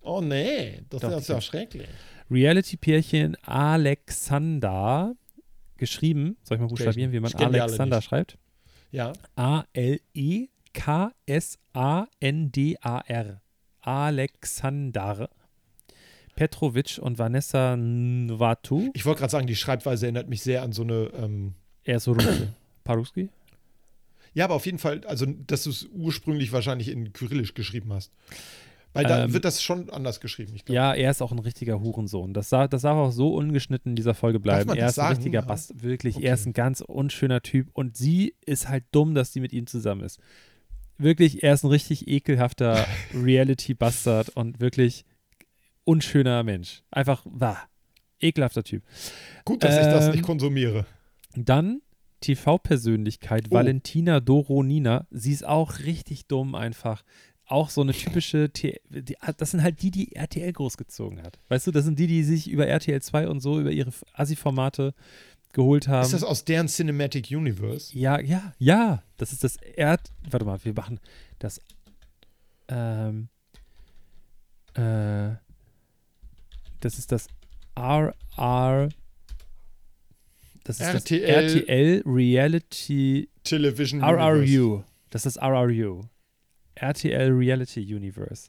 [0.00, 1.88] Oh nee, das Doch, ist ja schrecklich.
[2.30, 5.14] Reality-Pärchen Alexander.
[5.76, 8.38] Geschrieben, soll ich mal buchstabieren, wie man Alexander schreibt?
[8.90, 9.12] Ja.
[9.74, 10.48] E
[12.22, 13.40] A-L-E-K-S-A-N-D-A-R.
[13.80, 15.28] Alexander.
[16.34, 18.90] Petrovic und Vanessa Nvatu.
[18.94, 21.10] Ich wollte gerade sagen, die Schreibweise erinnert mich sehr an so eine.
[21.18, 21.54] Ähm,
[21.84, 22.16] Er ist so.
[22.84, 23.28] Paruski?
[24.34, 28.10] ja, aber auf jeden Fall, also, dass du es ursprünglich wahrscheinlich in Kyrillisch geschrieben hast.
[28.94, 30.52] Weil da Ähm, wird das schon anders geschrieben.
[30.54, 30.74] Ich glaub.
[30.74, 32.34] Ja, er ist auch ein richtiger Hurensohn.
[32.34, 34.68] Das, sah, das darf auch so ungeschnitten in dieser Folge bleiben.
[34.70, 35.16] Er ist ein sagen?
[35.16, 35.46] richtiger Ja.
[35.46, 35.82] Bast.
[35.82, 36.26] Wirklich, Okay.
[36.26, 37.68] er ist ein ganz unschöner Typ.
[37.72, 40.18] Und sie ist halt dumm, dass sie mit ihm zusammen ist.
[41.02, 45.04] Wirklich, er ist ein richtig ekelhafter Reality-Bastard und wirklich
[45.84, 46.82] unschöner Mensch.
[46.90, 47.68] Einfach, wahr.
[48.20, 48.84] Ekelhafter Typ.
[49.44, 50.86] Gut, dass ich das Ähm, nicht konsumiere.
[51.34, 51.80] Dann
[52.20, 53.54] TV-Persönlichkeit Oh.
[53.54, 55.06] Valentina Doronina.
[55.10, 57.02] Sie ist auch richtig dumm einfach.
[57.46, 61.38] Auch so eine typische, T die, das sind halt die, die RTL großgezogen hat.
[61.48, 64.94] Weißt du, das sind die, die sich über RTL 2 und so, über ihre Assi-Formate
[65.52, 66.04] geholt haben.
[66.04, 67.96] Ist das aus deren Cinematic Universe?
[67.96, 69.02] Ja, ja, ja.
[69.16, 70.10] Das ist das Erd.
[70.30, 71.00] Warte mal, wir machen
[71.38, 71.60] das.
[72.68, 73.28] Ähm.
[74.74, 75.36] Äh.
[76.80, 77.28] Das ist das
[77.76, 78.88] RR.
[80.64, 81.20] Das ist RTL.
[81.20, 84.58] das RTL Reality Television Universe.
[84.60, 84.82] RRU.
[85.10, 86.02] Das ist RRU.
[86.74, 88.48] RTL Reality Universe.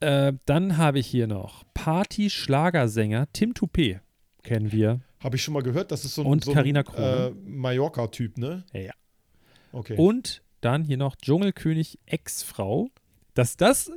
[0.00, 4.00] Äh, dann habe ich hier noch Party-Schlagersänger Tim Toupé.
[4.42, 5.00] Kennen wir.
[5.24, 8.64] Habe ich schon mal gehört, das ist so ein, Und so ein äh, Mallorca-Typ, ne?
[8.74, 8.92] Ja, ja.
[9.72, 9.96] Okay.
[9.96, 12.90] Und dann hier noch Dschungelkönig Ex-Frau.
[13.32, 13.90] Dass das,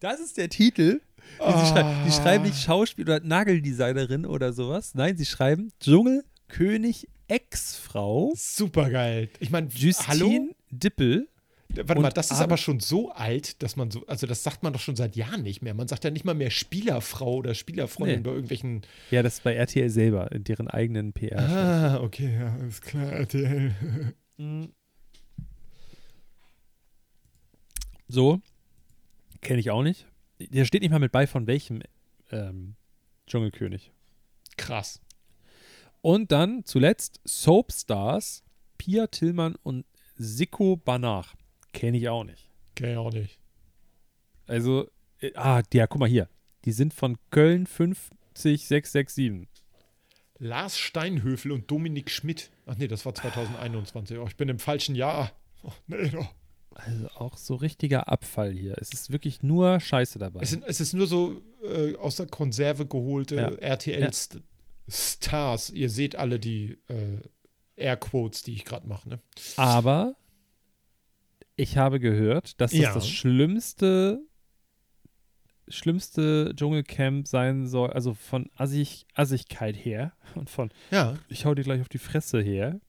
[0.00, 1.00] das ist der Titel.
[1.38, 1.66] Die, Ah.
[1.66, 4.94] schrei die schreiben nicht Schauspiel oder Nageldesignerin oder sowas.
[4.94, 8.32] Nein, sie schreiben Dschungelkönig Ex-Frau.
[8.36, 9.30] Super geil.
[9.38, 10.48] Ich meine, Justine hallo?
[10.70, 11.28] Dippel.
[11.76, 14.62] Warte und mal, das ist aber schon so alt, dass man so, also das sagt
[14.62, 15.72] man doch schon seit Jahren nicht mehr.
[15.74, 18.22] Man sagt ja nicht mal mehr Spielerfrau oder Spielerfreundin Nee.
[18.22, 18.82] bei irgendwelchen.
[19.10, 21.38] Ja, das ist bei RTL selber, in deren eigenen PR.
[21.38, 23.74] Ah, okay, ja, ist klar, RTL.
[28.08, 28.40] So,
[29.40, 30.06] kenne ich auch nicht.
[30.40, 31.82] Der steht nicht mal mit bei, von welchem
[32.32, 32.74] ähm,
[33.26, 33.92] Dschungelkönig.
[34.56, 35.00] Krass.
[36.00, 38.42] Und dann zuletzt Soapstars,
[38.78, 39.84] Pia Tillmann und
[40.16, 41.34] Siko Banach.
[41.72, 42.48] Kenne ich auch nicht.
[42.74, 43.38] Kenn ich auch nicht.
[44.46, 44.88] Also,
[45.20, 46.28] äh, ah, ja, guck mal hier.
[46.64, 49.48] Die sind von Köln 50667.
[50.38, 52.50] Lars Steinhöfel und Dominik Schmidt.
[52.66, 54.18] Ach nee, das war 2021.
[54.18, 55.32] Oh, ich bin im falschen Jahr.
[55.62, 56.34] Oh, nee, doch.
[56.70, 58.76] Also auch so richtiger Abfall hier.
[58.80, 60.40] Es ist wirklich nur Scheiße dabei.
[60.40, 63.50] Es, sind, es ist nur so äh, aus der Konserve geholte Ja.
[64.88, 65.70] RTL-Stars.
[65.70, 67.18] Ihr seht alle die äh,
[67.76, 69.08] Airquotes, die ich gerade mache.
[69.10, 69.18] Ne?
[69.56, 70.14] Aber
[71.60, 72.94] ich habe gehört, dass das Ja.
[72.94, 74.20] das schlimmste,
[75.68, 81.18] schlimmste Dschungelcamp sein soll, also von Assig, Assigkeit her und von Ja.
[81.28, 82.80] ich hau dir gleich auf die Fresse her.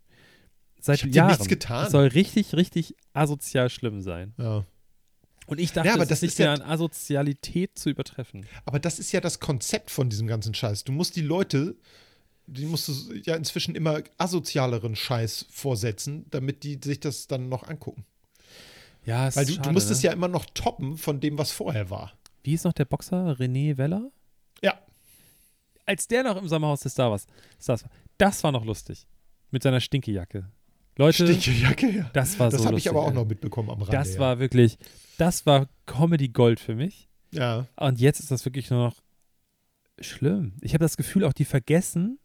[0.80, 1.30] Seit Ich hab dir Jahren.
[1.30, 1.86] nichts getan.
[1.86, 4.34] Es soll richtig, richtig asozial schlimm sein.
[4.38, 4.66] ja.
[5.48, 8.46] Und ich dachte, Ja, aber es das ist ja- an Asozialität zu übertreffen.
[8.64, 10.86] Aber das ist ja das Konzept von diesem ganzen Scheiß.
[10.86, 11.76] Du musst die Leute,
[12.48, 12.94] die musst du
[13.26, 18.06] ja inzwischen immer asozialeren Scheiß vorsetzen, damit die sich das dann noch angucken.
[19.04, 19.98] Ja, es Weil ist du, schade, du musst ne?
[19.98, 22.14] ja immer noch toppen von dem, was vorher war.
[22.44, 23.36] Wie ist noch der Boxer?
[23.40, 24.12] René Weller?
[24.64, 24.80] Ja.
[25.86, 27.26] Als der noch im Sommerhaus des Stars
[27.60, 29.08] Stars war, das war noch lustig.
[29.50, 30.50] Mit seiner Stinkejacke.
[30.98, 32.10] Leute, Stinkejacke, ja.
[32.14, 33.92] das war Das so habe ich aber auch noch mitbekommen am Rande.
[33.92, 34.20] Das ja.
[34.20, 34.78] war wirklich,
[35.18, 37.10] das war Comedy Gold für mich.
[37.32, 37.68] Ja.
[37.78, 38.96] Und jetzt ist das wirklich nur noch
[40.00, 40.54] schlimm.
[40.62, 42.20] Ich habe das Gefühl, auch die vergessen,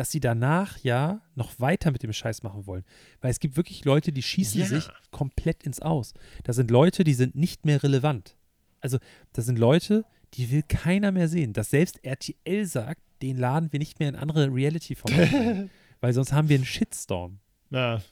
[0.00, 2.84] dass sie danach ja noch weiter mit dem Scheiß machen wollen.
[3.20, 4.66] Weil es gibt wirklich Leute, die schießen Ja.
[4.66, 6.14] sich komplett ins Aus.
[6.42, 8.34] Da sind Leute, die sind nicht mehr relevant.
[8.80, 8.98] Also,
[9.34, 11.52] das sind Leute, die will keiner mehr sehen.
[11.52, 15.68] Dass selbst RTL sagt, den laden wir nicht mehr in andere Reality-Formate.
[16.00, 17.38] Weil sonst haben wir einen Shitstorm.
[17.68, 18.02] Na,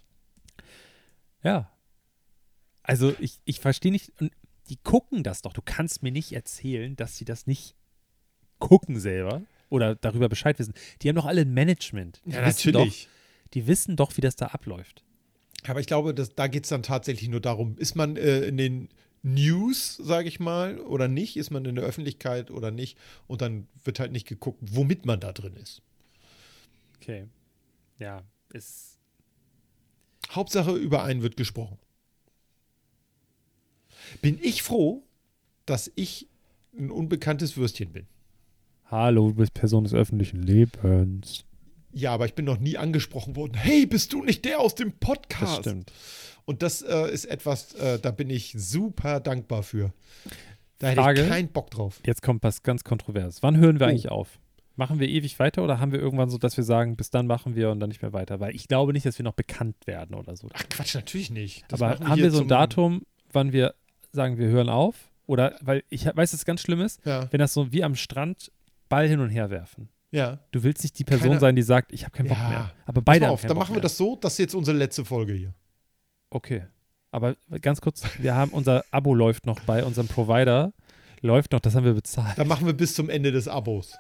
[1.42, 1.70] Ja.
[2.82, 4.30] Also ich, ich verstehe nicht, und
[4.68, 5.54] die gucken das doch.
[5.54, 7.74] Du kannst mir nicht erzählen, dass sie das nicht
[8.58, 10.74] gucken selber oder darüber Bescheid wissen.
[11.02, 12.20] Die haben doch alle ein Management.
[12.24, 13.04] Die ja, natürlich.
[13.04, 15.04] Doch, die wissen doch, wie das da abläuft.
[15.66, 18.56] Aber ich glaube, dass, da geht es dann tatsächlich nur darum, ist man äh, in
[18.56, 18.88] den
[19.22, 21.36] News, sage ich mal, oder nicht?
[21.36, 22.96] Ist man in der Öffentlichkeit oder nicht?
[23.26, 25.82] Und dann wird halt nicht geguckt, womit man da drin ist.
[27.00, 27.26] Okay.
[27.98, 28.98] Ja, ist.
[30.30, 31.78] Hauptsache, über einen wird gesprochen.
[34.22, 35.02] Bin ich froh,
[35.66, 36.28] dass ich
[36.78, 38.06] ein unbekanntes Würstchen bin.
[38.90, 41.44] Hallo, du bist Person des öffentlichen Lebens.
[41.92, 43.54] Ja, aber ich bin noch nie angesprochen worden.
[43.54, 45.58] Hey, bist du nicht der aus dem Podcast?
[45.58, 45.92] Das stimmt.
[46.44, 49.92] Und das äh, ist etwas, äh, da bin ich super dankbar für.
[50.78, 51.22] Da hätte Frage?
[51.22, 52.00] ich keinen Bock drauf.
[52.06, 53.42] Jetzt kommt was ganz kontrovers.
[53.42, 53.90] Wann hören wir Oh.
[53.90, 54.38] eigentlich auf?
[54.76, 57.56] Machen wir ewig weiter oder haben wir irgendwann so, dass wir sagen, bis dann machen
[57.56, 58.38] wir und dann nicht mehr weiter?
[58.38, 60.48] Weil ich glaube nicht, dass wir noch bekannt werden oder so.
[60.54, 61.64] Ach Quatsch, natürlich nicht.
[61.68, 63.74] Das Aber haben wir so ein Datum, wann wir
[64.12, 64.94] sagen, wir hören auf?
[65.26, 68.52] Oder, weil ich weiß, es ganz schlimm ist, Ja, wenn das so wie am Strand
[68.88, 69.88] Ball hin und her werfen.
[70.10, 70.38] ja.
[70.52, 72.48] Du willst nicht die Person Keiner- sein, die sagt, ich habe keinen Bock Ja.
[72.48, 72.72] mehr.
[72.86, 73.82] Aber Pass beide haben auf, keinen dann Bock machen wir mehr.
[73.82, 75.54] das so, das ist jetzt unsere letzte Folge hier.
[76.30, 76.64] Okay.
[77.10, 80.72] Aber ganz kurz, wir haben unser Abo läuft noch bei unserem Provider.
[81.20, 82.38] Läuft noch, das haben wir bezahlt.
[82.38, 83.96] Dann machen wir bis zum Ende des Abos.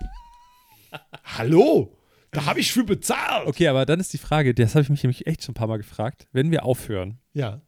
[1.24, 1.94] Hallo?
[2.30, 3.46] Da habe ich für bezahlt.
[3.46, 5.66] Okay, aber dann ist die Frage, das habe ich mich nämlich echt schon ein paar
[5.68, 7.60] Mal gefragt, wenn wir aufhören, Ja.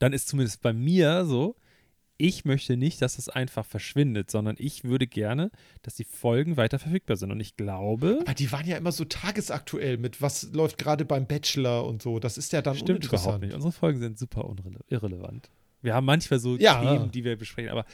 [0.00, 1.56] dann ist zumindest bei mir so,
[2.16, 5.50] ich möchte nicht, dass es einfach verschwindet, sondern ich würde gerne,
[5.82, 7.32] dass die Folgen weiter verfügbar sind.
[7.32, 8.20] Und ich glaube.
[8.22, 12.18] Aber die waren ja immer so tagesaktuell mit, was läuft gerade beim Bachelor und so.
[12.20, 13.54] Das ist ja dann stimmt überhaupt nicht.
[13.54, 14.54] Unsere Folgen sind super
[14.88, 15.50] irrelevant.
[15.82, 16.80] Wir haben manchmal so ja.
[16.80, 17.84] Themen, die wir besprechen, aber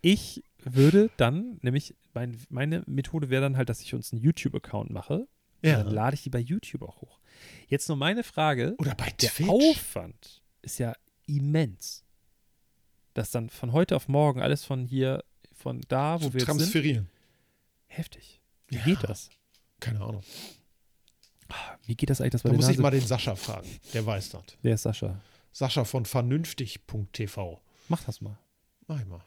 [0.00, 4.90] ich würde dann, nämlich mein, meine Methode wäre dann halt, dass ich uns einen YouTube-Account
[4.90, 5.28] mache.
[5.62, 5.82] Ja.
[5.82, 7.20] Dann lade ich die bei YouTube auch hoch.
[7.68, 8.74] Jetzt nur meine Frage.
[8.78, 9.36] Oder bei Twitch.
[9.36, 10.94] Der Aufwand ist ja
[11.26, 12.04] immens
[13.14, 17.04] dass dann von heute auf morgen alles von hier, von da, wo Zu wir transferieren.
[17.06, 18.40] Sind, heftig.
[18.68, 18.84] Wie ja.
[18.84, 19.30] geht das?
[19.80, 20.22] Keine Ahnung.
[21.84, 22.32] Wie geht das eigentlich?
[22.32, 22.72] Das da muss Nase?
[22.72, 23.68] ich mal den Sascha fragen.
[23.92, 24.42] Der weiß das.
[24.62, 25.20] Wer ist Sascha?
[25.52, 27.60] Sascha von vernünftig.tv.
[27.88, 28.38] Mach das mal.
[28.86, 29.24] Mach ich mal.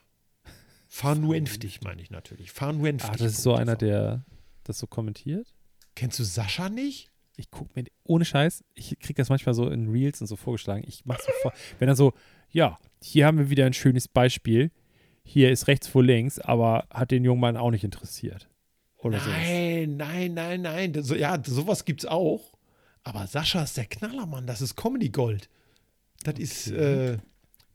[0.88, 2.52] Vernünftig meine ich natürlich.
[2.52, 3.10] Vernünftig.
[3.10, 4.24] Ah, das ist so einer, der
[4.64, 5.54] das so kommentiert.
[5.96, 7.10] Kennst du Sascha nicht?
[7.36, 10.84] Ich gucke mir, ohne Scheiß, ich kriege das manchmal so in Reels und so vorgeschlagen.
[10.88, 12.14] Ich mache so vor, wenn er so,
[12.54, 14.72] ja, hier haben wir wieder ein schönes Beispiel.
[15.24, 18.48] Hier ist rechts vor links, aber hat den jungen Mann auch nicht interessiert.
[18.98, 20.08] Oder nein, sowas.
[20.08, 21.04] nein, nein, nein.
[21.04, 22.54] So, ja, sowas gibt's auch.
[23.04, 24.48] Aber Sascha ist der Knallermann.
[24.48, 25.50] Das ist Comedy Gold.
[26.24, 26.44] Das okay.
[26.44, 27.18] ist, äh,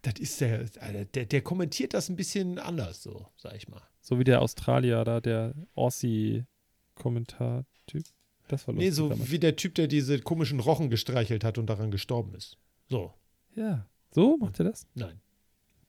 [0.03, 3.83] das ist der, der, der kommentiert das ein bisschen anders, so, sag ich mal.
[4.01, 8.05] So wie der Australier da, der Aussie-Kommentar-Typ.
[8.49, 8.89] Das war lustig.
[8.89, 9.31] Nee, so damals.
[9.31, 12.57] wie der Typ, der diese komischen Rochen gestreichelt hat und daran gestorben ist.
[12.89, 13.12] So.
[13.55, 13.87] Ja.
[14.14, 14.86] So macht er das?
[14.94, 15.20] Nein.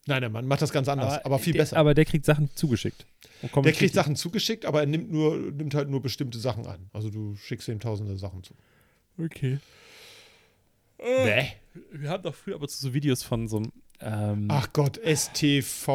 [0.05, 1.77] Nein, der Mann macht das ganz anders, aber, aber viel der, besser.
[1.77, 3.05] Aber der kriegt Sachen zugeschickt.
[3.41, 6.89] Der kriegt Sachen zugeschickt, aber er nimmt, nur, nimmt halt nur bestimmte Sachen an.
[6.93, 8.53] Also du schickst ihm tausende Sachen zu.
[9.17, 9.59] Okay.
[10.97, 11.43] Äh,
[11.91, 13.71] wir haben doch früher aber so Videos von so einem.
[14.01, 15.87] Ähm, Ach Gott, STV,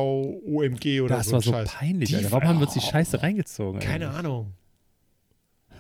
[0.47, 1.33] OMG oder das so.
[1.33, 1.73] Das war so Scheiß.
[1.73, 2.33] peinlich, Alter.
[2.33, 3.81] Warum haben wir uns die Scheiße reingezogen?
[3.81, 4.19] Keine Alter?
[4.19, 4.53] Ahnung.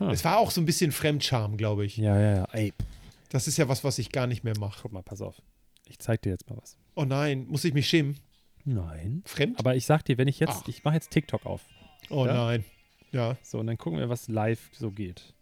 [0.01, 0.11] Huh.
[0.11, 1.97] Es war auch so ein bisschen Fremdscham, glaube ich.
[1.97, 2.45] Ja, ja, ja.
[2.53, 2.72] Ey.
[3.28, 4.80] Das ist ja was, was ich gar nicht mehr mache.
[4.82, 5.40] Guck mal, pass auf.
[5.89, 6.76] Ich zeig dir jetzt mal was.
[6.95, 8.16] Oh nein, muss ich mich schämen?
[8.64, 9.22] Nein.
[9.26, 9.59] Fremd?
[9.59, 10.68] Aber ich sag dir, wenn ich jetzt, Ach.
[10.68, 11.62] ich mache jetzt TikTok auf.
[12.11, 12.35] Oh ja?
[12.35, 12.64] nein.
[13.12, 13.37] Ja.
[13.43, 15.35] So, und dann gucken wir, was live so geht.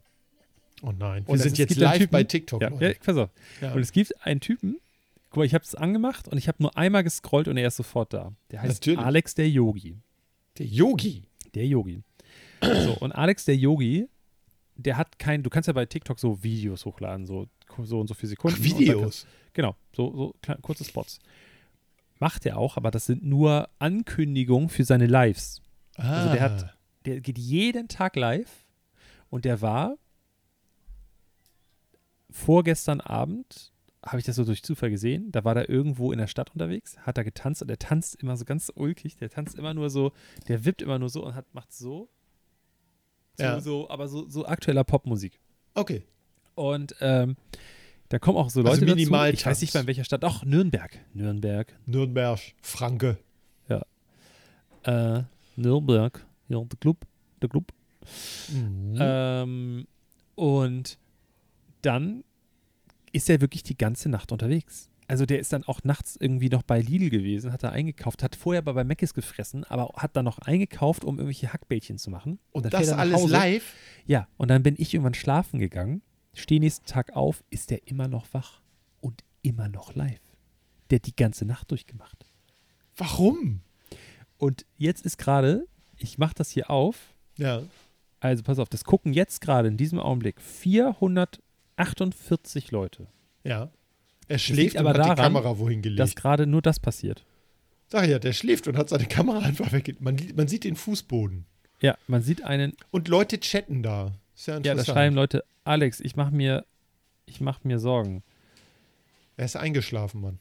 [0.81, 1.25] Oh nein.
[1.25, 2.61] Wir und sind jetzt live Typen, bei TikTok.
[2.61, 3.29] Ja, ja, pass auf.
[3.61, 3.73] Ja.
[3.73, 4.79] Und es gibt einen Typen,
[5.29, 7.77] guck mal, ich habe es angemacht und ich habe nur einmal gescrollt und er ist
[7.77, 8.33] sofort da.
[8.51, 8.99] Der heißt Natürlich.
[8.99, 9.97] Alex der Yogi.
[10.57, 11.23] Der Yogi?
[11.55, 12.03] Der Yogi.
[12.61, 14.07] so, und Alex der Yogi,
[14.75, 17.47] der hat kein, du kannst ja bei TikTok so Videos hochladen, so,
[17.83, 18.57] so und so viele Sekunden.
[18.59, 19.27] Ach, Videos?
[19.53, 21.19] Genau, so, so kleine, kurze Spots.
[22.19, 25.61] Macht er auch, aber das sind nur Ankündigungen für seine Lives.
[25.95, 26.21] Ah.
[26.21, 26.73] Also der hat, ah.
[27.05, 28.65] der geht jeden Tag live
[29.29, 29.97] und der war
[32.31, 33.71] vorgestern Abend,
[34.03, 36.97] habe ich das so durch Zufall gesehen, da war der irgendwo in der Stadt unterwegs,
[36.99, 40.11] hat da getanzt und der tanzt immer so ganz ulkig, der tanzt immer nur so,
[40.47, 42.09] der wippt immer nur so und hat, macht so.
[43.37, 43.59] So, ja.
[43.59, 45.39] so aber so, so aktueller Popmusik.
[45.73, 46.03] Okay.
[46.55, 47.35] Und ähm,
[48.09, 49.41] da kommen auch so also Leute also minimal dazu.
[49.41, 50.23] Ich weiß nicht, bei welcher Stadt.
[50.23, 50.99] Ach, Nürnberg.
[51.13, 51.73] Nürnberg.
[51.85, 52.39] Nürnberg.
[52.61, 53.17] Franke.
[53.67, 53.81] Ja.
[54.83, 55.23] Äh,
[55.55, 56.23] Nürnberg.
[56.47, 57.07] Ja, der Club.
[57.41, 57.71] Der Club.
[58.49, 58.97] Mhm.
[58.99, 59.87] Ähm,
[60.35, 60.97] und
[61.81, 62.23] dann
[63.11, 64.89] ist er wirklich die ganze Nacht unterwegs.
[65.13, 68.35] Also der ist dann auch nachts irgendwie noch bei Lidl gewesen, hat da eingekauft, hat
[68.35, 72.39] vorher aber bei Meckes gefressen, aber hat dann noch eingekauft, um irgendwelche Hackbällchen zu machen.
[72.51, 73.75] Und, und das alles live?
[74.07, 76.01] Ja, und dann bin ich irgendwann schlafen gegangen
[76.33, 78.59] Stehe nächsten Tag auf, ist der immer noch wach
[79.01, 80.19] und immer noch live.
[80.89, 82.25] Der hat die ganze Nacht durchgemacht.
[82.97, 83.61] Warum?
[84.39, 87.13] Und jetzt ist gerade, ich mache das hier auf.
[87.37, 87.61] Ja.
[88.19, 93.05] Also pass auf, das gucken jetzt gerade in diesem Augenblick 448 Leute.
[93.43, 93.69] Ja.
[94.27, 95.99] Er schläft aber und hat daran, die Kamera wohin gelegt.
[95.99, 97.25] Dass gerade nur das passiert.
[97.89, 99.95] Sag ja, der schläft und hat seine Kamera einfach weg.
[99.99, 101.45] Man, man sieht den Fußboden.
[101.81, 102.73] Ja, man sieht einen.
[102.91, 104.13] Und Leute chatten da.
[104.45, 106.65] Ja, ja, da schreiben Leute, Alex, ich mach mir,
[107.25, 108.23] ich mach mir Sorgen.
[109.37, 110.39] Er ist eingeschlafen, Mann.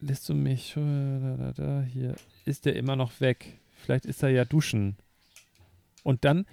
[0.00, 3.58] Lässt du mich, da, da, da, hier, ist der immer noch weg.
[3.76, 4.96] Vielleicht ist er ja duschen.
[6.02, 6.46] Und dann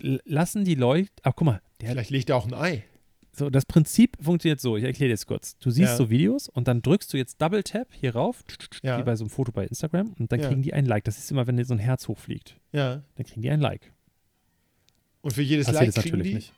[0.00, 1.62] lassen die Leute, ach guck mal.
[1.80, 2.84] Vielleicht legt er auch ein Ei.
[3.36, 4.78] So, das Prinzip funktioniert so.
[4.78, 5.58] Ich erkläre dir jetzt kurz.
[5.58, 5.96] Du siehst ja.
[5.96, 8.42] so Videos und dann drückst du jetzt Double Tap hier rauf,
[8.82, 8.98] ja.
[8.98, 10.48] wie bei so einem Foto bei Instagram, und dann ja.
[10.48, 11.04] kriegen die ein Like.
[11.04, 12.58] Das ist immer, wenn dir so ein Herz hochfliegt.
[12.72, 13.02] Ja.
[13.16, 13.92] Dann kriegen die ein Like.
[15.20, 16.34] Und für jedes Passiert Like kriegen natürlich die?
[16.36, 16.54] nicht.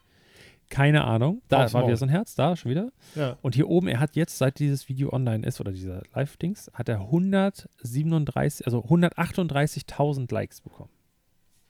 [0.69, 1.43] Keine Ahnung.
[1.49, 1.89] Da Aufs war Maul.
[1.89, 2.93] wieder so ein Herz, da schon wieder.
[3.17, 3.39] Ja.
[3.43, 6.89] Und hier oben, er hat jetzt, seit dieses Video online ist, oder dieser Live-Dings, hat
[6.89, 10.91] er 137, also 138.000 Likes bekommen.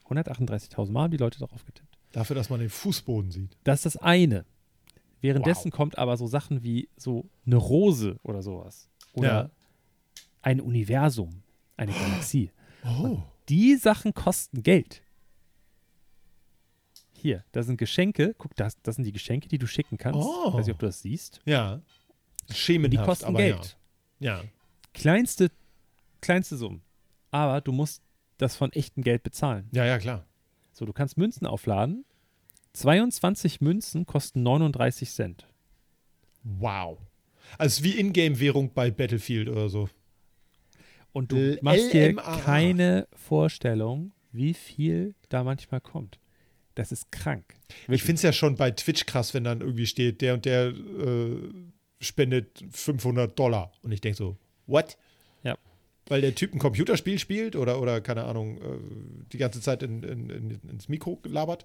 [0.07, 1.97] 138.000 Mal haben die Leute darauf getippt.
[2.13, 3.57] Dafür, dass man den Fußboden sieht.
[3.65, 4.45] Das ist das eine.
[5.21, 5.77] Währenddessen wow.
[5.77, 8.89] kommt aber so Sachen wie so eine Rose oder sowas.
[9.15, 9.51] Oder ja.
[10.43, 11.43] ein Universum,
[11.77, 12.51] eine Galaxie.
[12.85, 13.21] Oh.
[13.49, 15.03] die Sachen kosten Geld.
[17.11, 18.37] Hier, da sind Geschenke.
[18.39, 20.21] Guck, das, das sind die Geschenke, die du schicken kannst.
[20.21, 20.55] Oh.
[20.55, 21.41] Weiß nicht, ob du das siehst.
[21.45, 21.83] Ja.
[22.49, 23.77] Schemenhaft, Die kosten Geld.
[24.21, 24.43] Ja.
[24.43, 24.45] ja.
[24.95, 25.51] Kleinste,
[26.21, 26.83] kleinste Summen.
[27.33, 28.01] Aber du musst
[28.39, 29.69] das von echtem Geld bezahlen.
[29.73, 30.25] Ja, ja, klar.
[30.73, 32.05] So, du kannst Münzen aufladen.
[32.73, 35.47] 22 Münzen kosten 39 Cent.
[36.43, 36.99] Wow.
[37.57, 39.89] Also wie Ingame-Währung bei Battlefield oder so.
[41.13, 46.19] Und du L- machst dir keine Vorstellung, wie viel da manchmal kommt.
[46.75, 47.55] Das ist krank.
[47.89, 50.67] Ich finde es ja schon bei Twitch krass, wenn dann irgendwie steht, der und der
[50.69, 51.37] äh,
[52.01, 53.73] spendet 500 Dollar.
[53.83, 54.97] Und ich denke so, what?
[55.43, 55.57] Ja.
[56.07, 58.79] Weil der Typ ein Computerspiel spielt oder, oder keine Ahnung, äh,
[59.33, 61.65] die ganze Zeit in, in, in, ins Mikro labert.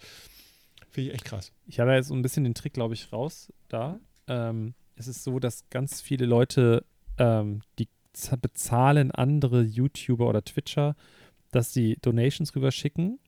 [0.94, 1.52] Finde ich echt krass.
[1.66, 4.00] Ich habe jetzt so ein bisschen den Trick, glaube ich, raus da.
[4.28, 6.86] Ähm, es ist so, dass ganz viele Leute,
[7.18, 7.90] ähm, die
[8.42, 10.96] bezahlen andere YouTuber oder Twitcher,
[11.52, 13.20] dass sie Donations rüberschicken,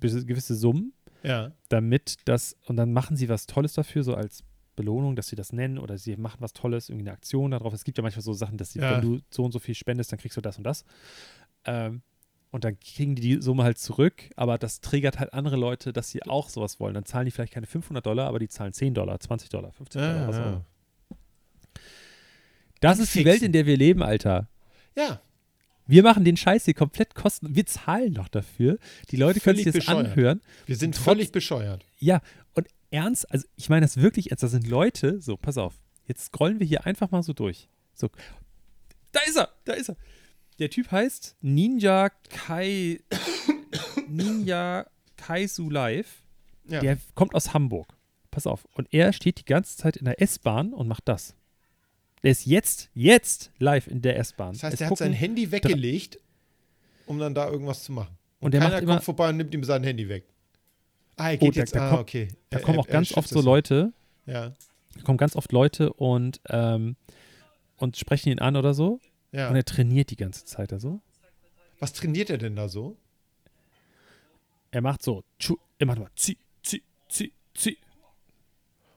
[0.00, 0.92] gewisse Summen,
[1.22, 1.52] Ja.
[1.68, 4.42] damit das, und dann machen sie was Tolles dafür, so als
[4.74, 7.72] Belohnung, dass sie das nennen oder sie machen was Tolles, irgendwie eine Aktion darauf.
[7.72, 8.90] Es gibt ja manchmal so Sachen, dass sie, Ja.
[8.90, 10.84] wenn du so und so viel spendest, dann kriegst du das und das.
[11.64, 12.02] Ähm,
[12.50, 16.10] und dann kriegen die die Summe halt zurück, aber das triggert halt andere Leute, dass
[16.10, 16.94] sie auch sowas wollen.
[16.94, 20.00] Dann zahlen die vielleicht keine 500 Dollar, aber die zahlen 10 Dollar, 20 Dollar, 50
[20.00, 20.64] Dollar, was immer.
[22.80, 23.24] Das ist die.
[23.24, 24.48] Welt, in der wir leben, Alter.
[24.96, 25.20] ja.
[25.88, 27.54] Wir machen den Scheiß hier komplett kosten.
[27.54, 28.76] Wir zahlen doch dafür.
[29.12, 30.06] Die Leute können sich Völlig das bescheuert.
[30.08, 30.40] anhören.
[30.66, 31.86] Wir sind völlig bescheuert.
[32.00, 32.22] Ja,
[32.54, 34.42] und ernst, also ich meine das wirklich ernst.
[34.42, 35.74] Da sind Leute, so, pass auf.
[36.08, 37.68] Jetzt scrollen wir hier einfach mal so durch.
[37.94, 38.10] So,
[39.12, 39.96] da ist er, da ist er.
[40.58, 43.00] Der Typ heißt Ninja Kai.
[44.08, 44.86] Ninja
[45.16, 46.22] Kaisu Live.
[46.68, 46.80] Ja.
[46.80, 47.94] Der kommt aus Hamburg.
[48.30, 48.66] Pass auf.
[48.72, 51.34] Und er steht die ganze Zeit in der S-Bahn und macht das.
[52.22, 54.52] Der ist jetzt, jetzt live in der S-Bahn.
[54.52, 56.18] das heißt, Es er hat sein Handy weggelegt,
[57.06, 58.16] um dann da irgendwas zu machen.
[58.40, 60.24] Und der Keiner kommt vorbei und nimmt ihm sein Handy weg.
[61.16, 61.74] Ah, er Oh, geht da- jetzt.
[61.74, 62.28] da ah, kommt- okay.
[62.50, 63.92] Da Er- kommen auch er ganz oft so Leute,
[64.26, 64.52] Ja,
[64.94, 66.96] da kommen ganz oft Leute und, ähm,
[67.76, 68.98] und sprechen ihn an oder so.
[69.36, 69.48] Ja.
[69.50, 71.00] Und er trainiert die ganze Zeit da so.
[71.78, 72.96] Was trainiert er denn da so?
[74.70, 75.22] Er macht so,
[75.78, 77.78] er macht mal zieh, zieh, zieh, zieh.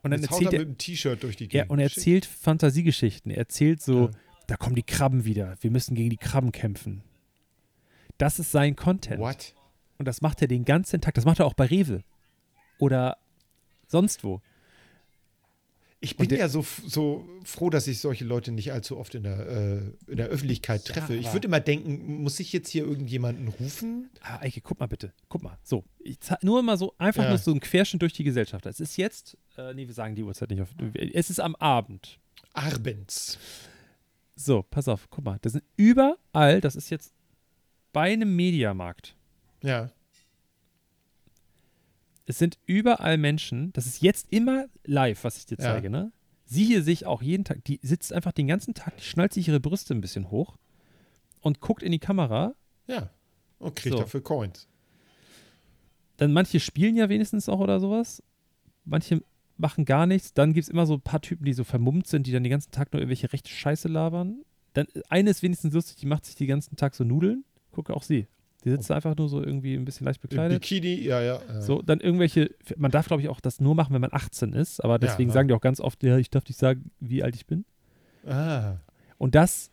[0.02, 1.72] Und dann erzählt er mit dem T-Shirt durch die ja, Gegend.
[1.72, 3.32] und er erzählt Fantasiegeschichten.
[3.32, 4.12] Er erzählt so, Ja.
[4.48, 5.58] da kommen die Krabben wieder.
[5.62, 7.04] Wir müssen gegen die Krabben kämpfen.
[8.18, 9.20] Das ist sein Content.
[9.20, 9.54] What?
[9.98, 11.14] Und das macht er den ganzen Tag.
[11.16, 12.04] Das macht er auch bei Rewe.
[12.80, 13.18] Oder
[13.88, 14.42] sonst wo.
[16.02, 19.24] Ich bin der- ja so, so froh, dass ich solche Leute nicht allzu oft in
[19.24, 19.82] der, äh,
[20.12, 21.14] in der Öffentlichkeit Ja, treffe.
[21.16, 24.10] ich aber- würde immer denken, muss ich jetzt hier irgendjemanden rufen?
[24.22, 25.12] Aber Eike, guck mal bitte.
[25.28, 25.58] Guck mal.
[25.62, 25.84] So.
[26.00, 27.30] Ich nur mal so, einfach Ja.
[27.30, 28.66] nur so ein Querschnitt durch die Gesellschaft.
[28.66, 30.70] Es ist jetzt, äh, nee, wir sagen die Uhrzeit nicht auf.
[31.14, 32.18] Es ist am Abend.
[32.54, 33.38] Abends.
[34.36, 35.38] So, pass auf, guck mal.
[35.41, 37.14] Das sind überall, das ist jetzt
[37.91, 39.16] bei einem Mediamarkt.
[39.64, 39.91] Ja.
[42.30, 45.64] Es sind überall Menschen, das ist jetzt immer live, was ich dir Ja.
[45.74, 46.12] zeige, ne?
[46.46, 49.48] Sie hier sich auch jeden Tag, die sitzt einfach den ganzen Tag, die schnallt sich
[49.48, 50.56] ihre Brüste ein bisschen hoch
[51.42, 52.54] und guckt in die Kamera.
[52.86, 53.10] Ja.
[53.58, 54.02] Und kriegt So.
[54.02, 54.68] dafür Coins.
[56.18, 58.22] Dann manche spielen ja wenigstens auch oder sowas.
[58.86, 59.24] Manche
[59.58, 60.32] machen gar nichts.
[60.36, 62.52] Dann gibt es immer so ein paar Typen, die so vermummt sind, die dann den
[62.52, 64.44] ganzen Tag nur irgendwelche rechte Scheiße labern.
[64.74, 67.44] Dann eine ist wenigstens lustig, die macht sich den ganzen Tag so Nudeln.
[67.72, 68.28] Gucke auch sie.
[68.66, 70.62] Die sitzt da einfach nur so irgendwie ein bisschen leicht bekleidet.
[70.62, 71.41] Bikini, ja, ja.
[71.47, 71.62] ja.
[71.62, 74.84] So, dann irgendwelche, man darf glaube ich auch das nur machen, wenn man 18 ist,
[74.84, 75.34] aber deswegen Ja.
[75.34, 77.64] sagen die auch ganz oft, ja, ich darf nicht sagen, wie alt ich bin.
[78.28, 78.78] Ah.
[79.18, 79.72] Und das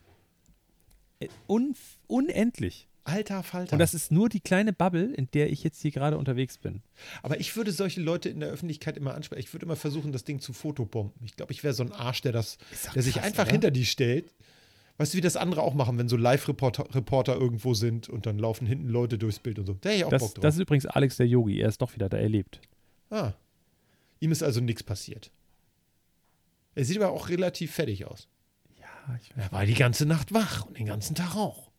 [1.20, 1.74] äh, un,
[2.07, 2.89] unendlich.
[3.05, 3.72] Alter Falter.
[3.74, 6.82] Und das ist nur die kleine Bubble, in der ich jetzt hier gerade unterwegs bin.
[7.22, 9.41] Aber ich würde solche Leute in der Öffentlichkeit immer ansprechen.
[9.41, 11.24] Ich würde immer versuchen, das Ding zu fotobomben.
[11.24, 12.59] Ich glaube, ich wäre so ein Arsch, der das,
[12.95, 13.53] der sich krass, einfach oder?
[13.53, 14.32] hinter die stellt.
[14.99, 18.39] Weißt du, wie das andere auch machen, wenn so Live-Reporter Reporter irgendwo sind und dann
[18.39, 19.75] laufen hinten Leute durchs Bild und so.
[19.75, 20.43] Da hätte ich auch Das, Bock drauf.
[20.43, 22.61] das ist übrigens Alex der Yogi, er ist doch wieder da, er lebt.
[23.11, 23.33] ah.
[24.21, 25.31] Ihm ist also nichts passiert.
[26.75, 28.29] Er sieht aber auch relativ fertig aus.
[28.81, 31.71] Ja, ich Er war die ganze Nacht wach und den ganzen Tag auch.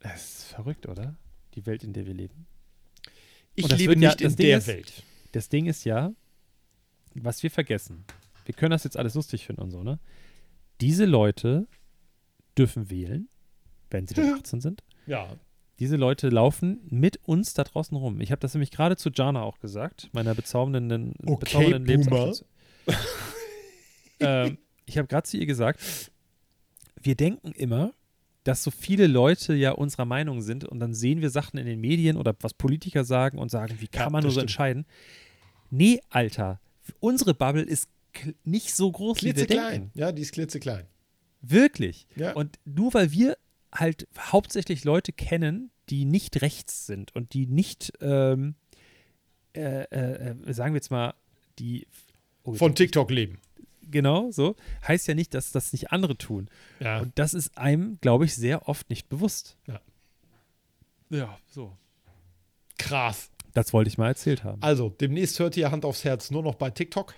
[0.00, 1.16] Das ist verrückt, oder?
[1.54, 2.46] Die Welt, in der wir leben.
[3.54, 5.02] Ich lebe ja- nicht das in Ding der ist- Welt.
[5.32, 6.12] Das Ding ist ja,
[7.14, 8.04] was wir vergessen.
[8.44, 10.00] Wir können das jetzt alles lustig finden und so, ne?
[10.80, 11.68] Diese Leute
[12.58, 13.28] dürfen wählen,
[13.90, 14.82] wenn sie dann 18 sind.
[15.06, 15.28] Ja.
[15.78, 18.20] Diese Leute laufen mit uns da draußen rum.
[18.20, 22.34] Ich habe das nämlich gerade zu Jana auch gesagt, meiner bezaubernden, Okay, bezaubernden
[24.20, 25.80] ähm, ich habe gerade zu ihr gesagt,
[27.00, 27.92] wir denken immer,
[28.44, 31.80] dass so viele Leute ja unserer Meinung sind und dann sehen wir Sachen in den
[31.80, 34.86] Medien oder was Politiker sagen und sagen, wie kann Ja, man nur so entscheiden?
[35.70, 36.60] Nee, Alter,
[36.98, 37.88] unsere Bubble ist
[38.44, 39.70] nicht so groß, wie wir Klitzeklein.
[39.72, 39.90] denken.
[39.98, 40.86] Ja, die ist klitzeklein.
[41.40, 42.06] Wirklich.
[42.16, 42.32] Ja.
[42.32, 43.36] Und nur weil wir
[43.72, 48.54] halt hauptsächlich Leute kennen, die nicht rechts sind und die nicht, ähm,
[49.54, 51.14] äh, äh, äh, sagen wir jetzt mal,
[51.58, 51.86] die
[52.44, 53.40] oh, Von TikTok leben.
[53.82, 56.48] genau so, heißt ja nicht, dass das nicht andere tun.
[56.80, 57.00] Ja.
[57.00, 59.56] Und das ist einem, glaube ich, sehr oft nicht bewusst.
[59.66, 59.80] Ja.
[61.10, 61.76] Ja, so.
[62.76, 63.30] Krass.
[63.54, 64.62] Das wollte ich mal erzählt haben.
[64.62, 67.14] Also, demnächst hört ihr Hand aufs Herz nur noch bei TikTok.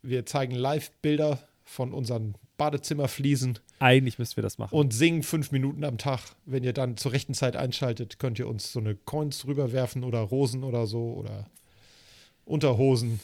[0.00, 4.72] Wir zeigen Live-Bilder von unseren Badezimmerfliesen Eigentlich müssten wir das machen.
[4.74, 6.20] und singen fünf Minuten am Tag.
[6.46, 10.20] Wenn ihr dann zur rechten Zeit einschaltet, könnt ihr uns so eine Coins rüberwerfen oder
[10.20, 11.50] Rosen oder so oder
[12.44, 13.18] Unterhosen.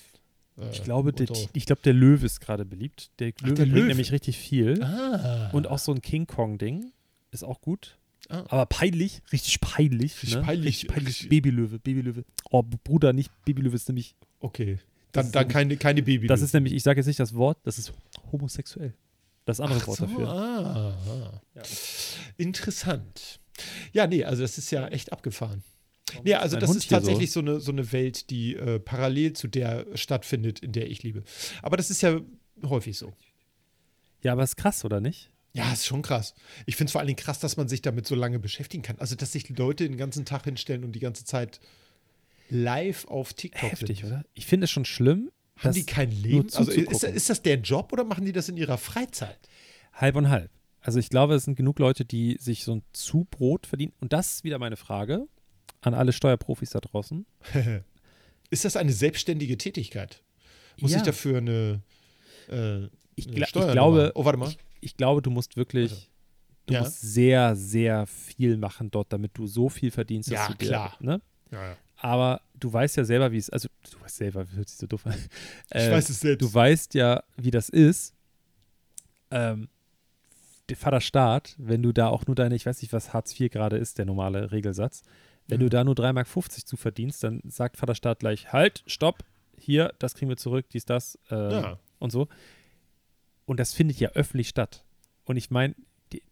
[0.58, 3.10] Äh, ich glaube, der, ich glaube, der Löwe ist gerade beliebt.
[3.20, 3.86] Der Löwe der bringt Löwe.
[3.86, 4.82] nämlich richtig viel.
[4.82, 5.50] Ah.
[5.52, 6.90] Und auch so ein King Kong-Ding
[7.30, 7.96] ist auch gut.
[8.28, 8.44] Ah.
[8.48, 10.14] Aber peinlich, richtig peinlich.
[10.14, 10.42] Richtig ne?
[10.42, 10.66] peinlich.
[10.66, 11.28] Richtig peinlich.
[11.28, 12.24] Babylöwe, Babylöwe.
[12.50, 14.78] Oh, Bruder, nicht Babylöwe ist nämlich, Okay.
[15.12, 16.26] Dann, dann keine, keine Baby.
[16.26, 17.92] das ist nämlich, ich sage jetzt nicht das Wort, das ist
[18.30, 18.94] homosexuell.
[19.48, 20.28] Das andere Ach Wort so, dafür.
[20.28, 21.62] Ah, ah.
[22.36, 23.40] Interessant.
[23.94, 25.64] Ja, nee, also das ist ja echt abgefahren.
[26.22, 27.40] Nee, also das Hund ist tatsächlich so?
[27.40, 31.22] eine, so eine Welt, die äh, parallel zu der stattfindet, in der ich liebe.
[31.62, 32.20] Aber das ist ja
[32.62, 33.14] häufig so.
[34.22, 35.30] Ja, aber ist krass, oder nicht?
[35.54, 36.34] Ja, ist schon krass.
[36.66, 38.98] Ich finde es vor allen Dingen krass, dass man sich damit so lange beschäftigen kann.
[38.98, 41.58] Also, dass sich Leute den ganzen Tag hinstellen und die ganze Zeit
[42.50, 44.08] live auf TikTok Heftig, sind.
[44.08, 44.24] oder?
[44.34, 45.30] Ich finde es schon schlimm.
[45.58, 46.48] Haben die kein Leben?
[46.54, 49.38] Also, ist, ist das der Job oder machen die das in ihrer Freizeit?
[49.92, 50.50] Halb und halb.
[50.80, 53.92] Also ich glaube, es sind genug Leute, die sich so ein Zubrot verdienen.
[54.00, 55.26] Und das ist wieder meine Frage
[55.80, 57.26] an alle Steuerprofis da draußen.
[58.50, 60.22] ist das eine selbstständige Tätigkeit?
[60.80, 60.98] Muss Ja.
[60.98, 61.82] ich dafür eine,
[62.48, 62.84] äh,
[63.16, 64.48] Ich, eine ich Steuernummer- glaube, Oh, warte mal.
[64.48, 66.06] Ich, ich glaube, du musst wirklich, Warte.
[66.66, 66.80] du Ja.
[66.82, 70.66] musst sehr, sehr viel machen dort, damit du so viel verdienst, dass Ja, du dir,
[70.68, 70.96] klar.
[71.00, 71.20] Ne?
[71.50, 71.76] Ja, ja.
[71.96, 75.06] Aber du weißt ja selber, wie es, also du weißt selber, hört sich so doof
[75.06, 75.14] an.
[75.70, 76.42] Ich Äh, weiß es selbst.
[76.42, 78.14] Du weißt ja, wie das ist.
[79.30, 79.68] Ähm,
[80.68, 83.50] der Vater Staat, wenn du da auch nur deine, ich weiß nicht, was Hartz IV
[83.50, 85.02] gerade ist, der normale Regelsatz,
[85.46, 85.64] wenn Mhm.
[85.64, 89.24] du da nur 3,50 Mark zu verdienst, dann sagt Vater Staat gleich, halt, stopp,
[89.56, 91.78] hier, das kriegen wir zurück, dies, das ähm, Ja.
[91.98, 92.28] und so.
[93.46, 94.84] Und das findet ja öffentlich statt.
[95.24, 95.74] Und ich meine,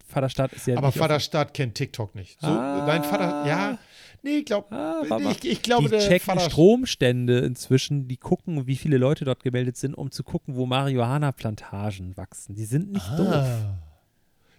[0.06, 2.40] Vaterstaat ist ja Aber Vaterstaat kennt TikTok nicht.
[2.40, 2.84] So, Ah.
[2.86, 3.78] Nein, Vater, ja.
[4.22, 8.76] Nee, ich glaube, Ah, ich, ich glaube, die checken Vater, Stromstände inzwischen, die gucken, wie
[8.76, 12.54] viele Leute dort gemeldet sind, um zu gucken, wo Marihuana-Plantagen wachsen.
[12.54, 13.28] Die sind nicht doof.
[13.28, 13.78] Ah.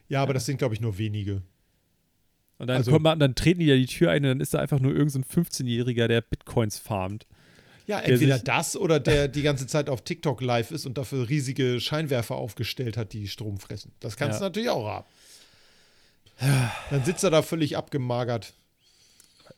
[0.10, 1.42] Ja, aber das sind, glaube ich, nur wenige.
[2.60, 4.60] Und dann, Also- man, dann treten die da die Tür ein und dann ist da
[4.60, 7.28] einfach nur irgendein so ein 15-Jähriger, der Bitcoins farmt.
[7.88, 11.30] Ja, Der entweder das oder der die ganze Zeit auf TikTok live ist und dafür
[11.30, 13.94] riesige Scheinwerfer aufgestellt hat, die Strom fressen.
[14.02, 14.40] Das kannst Ja.
[14.40, 15.06] du natürlich auch haben.
[16.40, 18.54] Dann sitzt er da völlig abgemagert.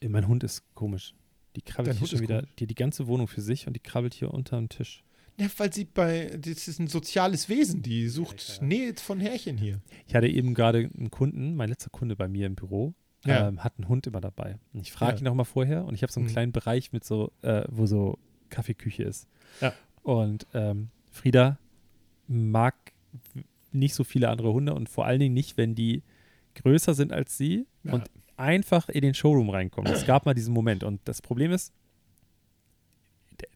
[0.08, 1.14] Mein Hund ist komisch.
[1.56, 3.80] Die krabbelt Dein hier Hund schon wieder, die die ganze Wohnung für sich und die
[3.82, 5.04] krabbelt hier unter dem Tisch.
[5.38, 9.82] Ja, weil sie bei, das ist ein soziales Wesen, die sucht Nähe von Härchen hier.
[10.08, 12.94] Ich hatte eben gerade einen Kunden, mein letzter Kunde bei mir im Büro,
[13.26, 13.48] Ja.
[13.48, 14.58] ähm, hat einen Hund immer dabei.
[14.74, 15.22] Und ich frage Ja.
[15.22, 16.34] ihn auch mal vorher und ich habe so einen Mhm.
[16.34, 18.18] kleinen Bereich mit so, äh, wo so
[18.50, 19.28] Kaffeeküche ist.
[19.62, 19.74] Ja.
[20.04, 21.58] Und ähm, Frieda
[22.28, 22.76] mag
[23.72, 26.04] nicht so viele andere Hunde und vor allen Dingen nicht, wenn die
[26.62, 27.94] größer sind als sie Ja.
[27.94, 29.92] und einfach in den Showroom reinkommen.
[29.92, 31.74] Es gab mal diesen Moment und das Problem ist,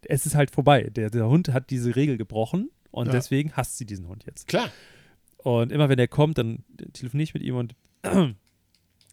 [0.04, 0.84] es ist halt vorbei.
[0.90, 3.12] Der, der Hund hat diese Regel gebrochen und Ja.
[3.14, 4.48] deswegen hasst sie diesen Hund jetzt.
[4.48, 4.70] Klar.
[5.38, 7.76] Und immer wenn er kommt, dann telefoniere ich mit ihm und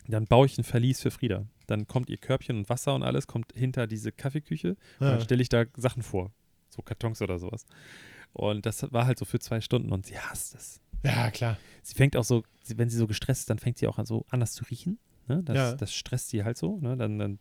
[0.09, 1.45] dann baue ich ein Verlies für Frieda.
[1.67, 5.13] Dann kommt ihr Körbchen und Wasser und alles, kommt hinter diese Kaffeeküche und Ja.
[5.13, 6.33] dann stelle ich da Sachen vor.
[6.69, 7.67] So Kartons oder sowas.
[8.33, 10.81] Und das war halt so für zwei Stunden und sie hasst es.
[11.03, 11.57] Ja, klar.
[11.83, 14.27] Sie fängt auch so, wenn sie so gestresst ist, dann fängt sie auch an so
[14.29, 14.99] anders zu riechen.
[15.29, 15.43] Ne?
[15.45, 15.75] Das, Ja.
[15.75, 16.79] das stresst sie halt so.
[16.81, 16.97] Ne?
[16.97, 17.39] Dann, dann,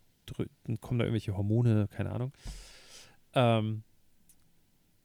[0.64, 2.32] dann kommen da irgendwelche Hormone, keine Ahnung.
[3.34, 3.84] Ähm,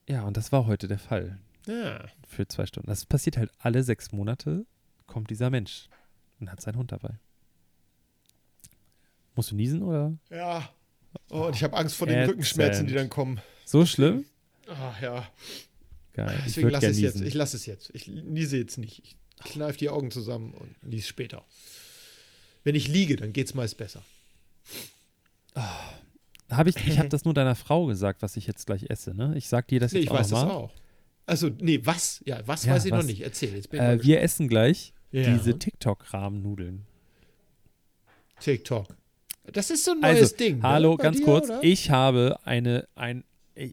[0.09, 2.05] ja, und das war heute der Fall Ja.
[2.29, 2.89] für zwei Stunden.
[2.89, 4.67] Das passiert halt alle sechs Monate,
[5.07, 5.89] kommt dieser Mensch
[6.41, 7.19] und hat seinen Hund dabei.
[9.35, 10.13] Musst du niesen oder?
[10.31, 10.69] Ja.
[11.31, 12.29] Oh, und ich habe Angst vor den.
[12.29, 13.41] Rückenschmerzen, die dann kommen.
[13.65, 14.25] So schlimm?
[14.69, 15.27] Ach ja.
[16.15, 16.41] Geil.
[16.47, 17.21] Deswegen lasse es jetzt.
[17.21, 17.91] Ich lasse es jetzt.
[17.93, 19.03] Ich niese jetzt nicht.
[19.05, 19.17] Ich
[19.53, 21.45] kneife die Augen zusammen und niese später.
[22.63, 24.03] Wenn ich liege, dann geht es meist besser.
[26.51, 29.15] Hab ich ich habe das nur deiner Frau gesagt, was ich jetzt gleich esse.
[29.15, 29.35] Ne?
[29.37, 30.51] Ich sag dir das Nee, jetzt ich auch weiß das mal.
[30.51, 30.73] auch.
[31.27, 32.23] Also, nee, was?
[32.27, 33.01] Ja, was Ja, weiß ich was?
[33.01, 33.23] noch nicht.
[33.23, 34.93] Erzähl, jetzt Äh, wir essen gleich.
[35.11, 35.33] Ja.
[35.37, 36.87] diese TikTok-Rahmennudeln.
[38.41, 38.89] TikTok.
[39.53, 40.63] Das ist so ein neues Also, Ding.
[40.63, 40.97] hallo, ne?
[41.03, 41.45] Ganz dir, kurz.
[41.47, 41.63] oder?
[41.63, 43.25] Ich habe eine, ein,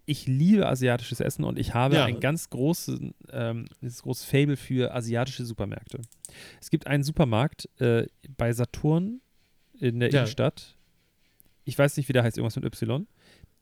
[0.05, 2.05] ich liebe asiatisches Essen und ich habe Ja.
[2.05, 2.99] ein ganz großes,
[3.31, 5.99] ähm, großes Fable für asiatische Supermärkte.
[6.61, 8.05] Es gibt einen Supermarkt äh,
[8.37, 9.21] bei Saturn
[9.79, 10.19] in der Ja.
[10.19, 10.77] Innenstadt.
[11.65, 13.07] Ich weiß nicht, wie der heißt, irgendwas mit Y.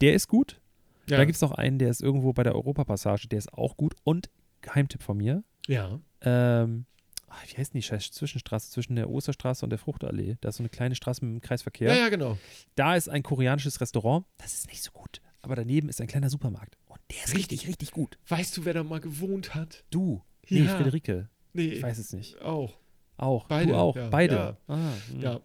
[0.01, 0.59] Der ist gut.
[1.07, 1.17] ja.
[1.17, 3.95] Da gibt es noch einen, der ist irgendwo bei der Europapassage, der ist auch gut.
[4.03, 4.29] Und
[4.61, 5.99] Geheimtipp von mir, ja.
[6.21, 6.85] ähm,
[7.27, 10.37] ah, wie heißt denn die scheiß Zwischenstraße zwischen der Osterstraße und der Fruchtallee?
[10.41, 11.93] Da ist so eine kleine Straße mit dem Kreisverkehr.
[11.95, 12.37] Ja, ja, genau.
[12.75, 14.25] Da ist ein koreanisches Restaurant.
[14.37, 15.21] Das ist nicht so gut.
[15.41, 16.77] Aber daneben ist ein kleiner Supermarkt.
[16.87, 18.17] Und Der ist richtig, richtig gut.
[18.27, 19.83] Weißt du, wer da mal gewohnt hat?
[19.89, 20.21] Du.
[20.49, 20.75] Nee, Ja.
[20.75, 21.29] Friederike.
[21.53, 22.41] Nee, Ich weiß es nicht.
[22.41, 22.77] auch.
[23.17, 23.47] Auch.
[23.47, 23.95] Beide, Du auch.
[23.95, 24.35] ja, Beide.
[24.35, 24.57] ja.
[24.67, 25.21] Ah, hm.
[25.21, 25.39] Ja.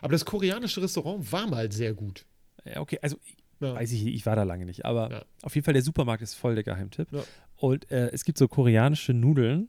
[0.00, 2.26] Aber das koreanische Restaurant war mal sehr gut.
[2.64, 3.16] Ja, okay, also
[3.60, 6.54] weiß ich, ich war da lange nicht, aber auf jeden Fall der Supermarkt ist voll
[6.54, 7.08] der Geheimtipp.
[7.56, 9.68] Und äh, es gibt so koreanische Nudeln,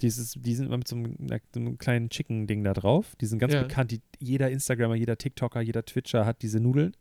[0.00, 1.16] dieses, die sind immer mit so einem,
[1.54, 3.14] so einem kleinen Chicken-Ding da drauf.
[3.20, 3.90] Die sind ganz bekannt.
[3.92, 6.96] Die, jeder Instagrammer, jeder TikToker, jeder Twitcher hat diese Nudeln.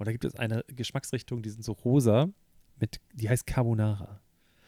[0.00, 2.30] Und da gibt es eine Geschmacksrichtung, die sind so rosa,
[2.80, 4.18] mit, die heißt Carbonara.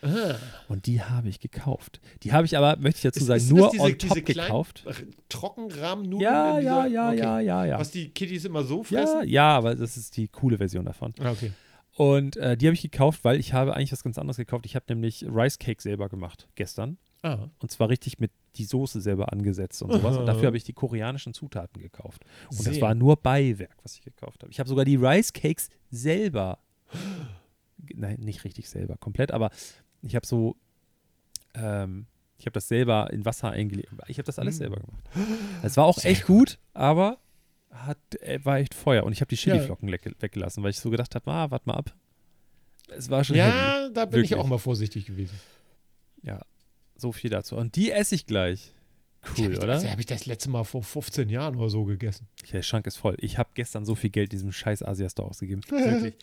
[0.02, 0.34] Ah.
[0.68, 2.00] Und die habe ich gekauft.
[2.22, 4.24] Die habe ich aber, möchte ich dazu Ist- sagen, ist nur diese- on diese top
[4.26, 4.84] kleinen gekauft.
[5.30, 6.20] Trockenrahmennudeln?
[6.20, 7.18] Ja, ja, ja, okay.
[7.18, 7.78] ja, ja, ja.
[7.78, 9.28] Was die Kitties immer so Ja, fressen?
[9.28, 11.14] ja, aber das ist die coole Version davon.
[11.20, 11.52] Ah, okay.
[11.94, 14.66] Und äh, die habe ich gekauft, weil ich habe eigentlich was ganz anderes gekauft.
[14.66, 16.98] Ich habe nämlich Rice Cake selber gemacht gestern.
[17.22, 17.48] Ah.
[17.60, 20.16] Und zwar richtig mit die Soße selber angesetzt und sowas.
[20.16, 22.24] Und dafür habe ich die koreanischen Zutaten gekauft.
[22.50, 24.50] Und das Sehr war nur Beiwerk, was ich gekauft habe.
[24.52, 26.58] Ich habe sogar die Rice Cakes selber.
[27.94, 29.50] Nein, nicht richtig selber, komplett, aber
[30.02, 30.56] ich habe so.
[31.54, 32.06] Ähm,
[32.38, 33.92] ich habe das selber in Wasser eingelegt.
[34.08, 34.58] Ich habe das alles Mm.
[34.58, 35.04] selber gemacht.
[35.62, 37.18] Es war auch Sehr echt gut, aber
[37.70, 39.04] hat, äh, war echt Feuer.
[39.04, 41.74] Und ich habe die Chiliflocken lecke- weggelassen, weil ich so gedacht habe, ah, warte mal
[41.76, 41.94] ab.
[42.88, 43.48] Es war schon heavy.
[43.56, 44.44] Ja, da bin ich Wirklich.
[44.44, 45.38] auch mal vorsichtig gewesen.
[46.22, 46.40] Ja,
[47.02, 47.56] so viel dazu.
[47.56, 48.72] Und die esse ich gleich.
[49.38, 49.66] Cool, oder?
[49.68, 52.26] Das habe ich das letzte Mal vor 15 Jahren oder so gegessen.
[52.50, 53.16] Der Schrank ist voll.
[53.20, 55.60] Ich habe gestern so viel Geld diesem scheiß Asia-Store ausgegeben.
[55.68, 56.14] Wirklich.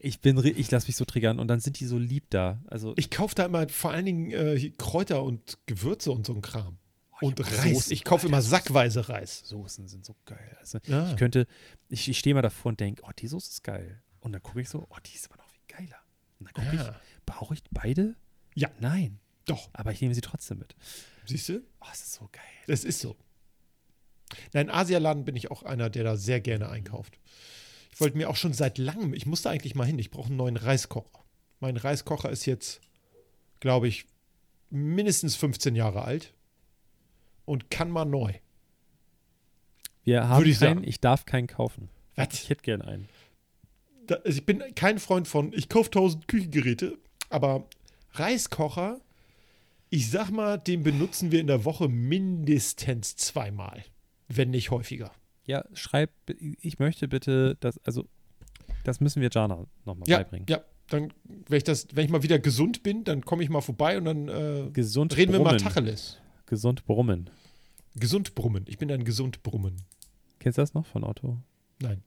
[0.00, 2.60] Ich bin, ich lasse mich so triggern und dann sind die so lieb da.
[2.68, 6.40] Also Ich kaufe da immer vor allen Dingen äh, Kräuter und Gewürze und so ein
[6.42, 6.78] Kram.
[7.20, 7.74] und Oh, hab Reis.
[7.74, 9.40] Soßen, ich kaufe immer sackweise Reis.
[9.44, 10.56] Soßen sind so geil.
[10.60, 11.10] Also Ja.
[11.10, 11.46] ich könnte,
[11.88, 14.00] ich, ich stehe mal davor und denke, oh, die Soße ist geil.
[14.20, 15.98] Und dann gucke ich so, oh, die ist aber noch viel geiler.
[16.40, 16.90] Und dann gucke Ja.
[16.90, 18.14] ich, brauche ich beide?
[18.54, 18.68] Ja.
[18.80, 19.18] Nein.
[19.48, 19.70] Doch.
[19.72, 20.76] Aber ich nehme sie trotzdem mit.
[21.26, 21.62] Siehst du?
[21.80, 22.42] Oh, es ist so geil.
[22.66, 23.16] Das ist so.
[24.52, 27.18] Nein, Asialaden bin ich auch einer, der da sehr gerne einkauft.
[27.92, 30.36] Ich wollte mir auch schon seit langem, ich musste eigentlich mal hin, ich brauche einen
[30.36, 31.24] neuen Reiskocher.
[31.60, 32.80] Mein Reiskocher ist jetzt,
[33.60, 34.06] glaube ich,
[34.70, 36.34] mindestens 15 Jahre alt
[37.44, 38.34] und kann mal neu.
[40.04, 40.88] Wir haben Würde ich keinen, sagen.
[40.88, 41.88] ich darf keinen kaufen.
[42.14, 42.28] Was?
[42.32, 43.08] Ich hätte gern einen.
[44.06, 46.98] Da, also ich bin kein Freund von, ich kaufe 1000 Küchengeräte,
[47.30, 47.66] aber
[48.12, 49.00] Reiskocher,
[49.90, 53.84] ich sag mal, den benutzen wir in der Woche mindestens zweimal,
[54.28, 55.12] wenn nicht häufiger.
[55.44, 56.10] Ja, schreib,
[56.60, 58.06] ich möchte bitte, das, also,
[58.84, 60.46] das müssen wir Jana nochmal Ja, beibringen.
[60.48, 60.60] ja.
[60.90, 61.12] Dann,
[61.48, 64.06] wenn ich das, wenn ich mal wieder gesund bin, dann komme ich mal vorbei und
[64.06, 65.58] dann äh, Gesund reden wir mal brummen.
[65.58, 66.18] Tacheles.
[66.46, 67.28] Gesund brummen.
[67.94, 68.64] Gesund brummen.
[68.68, 69.76] Ich bin ein gesund brummen.
[70.38, 71.42] Kennst du das noch von Otto?
[71.82, 72.02] Nein.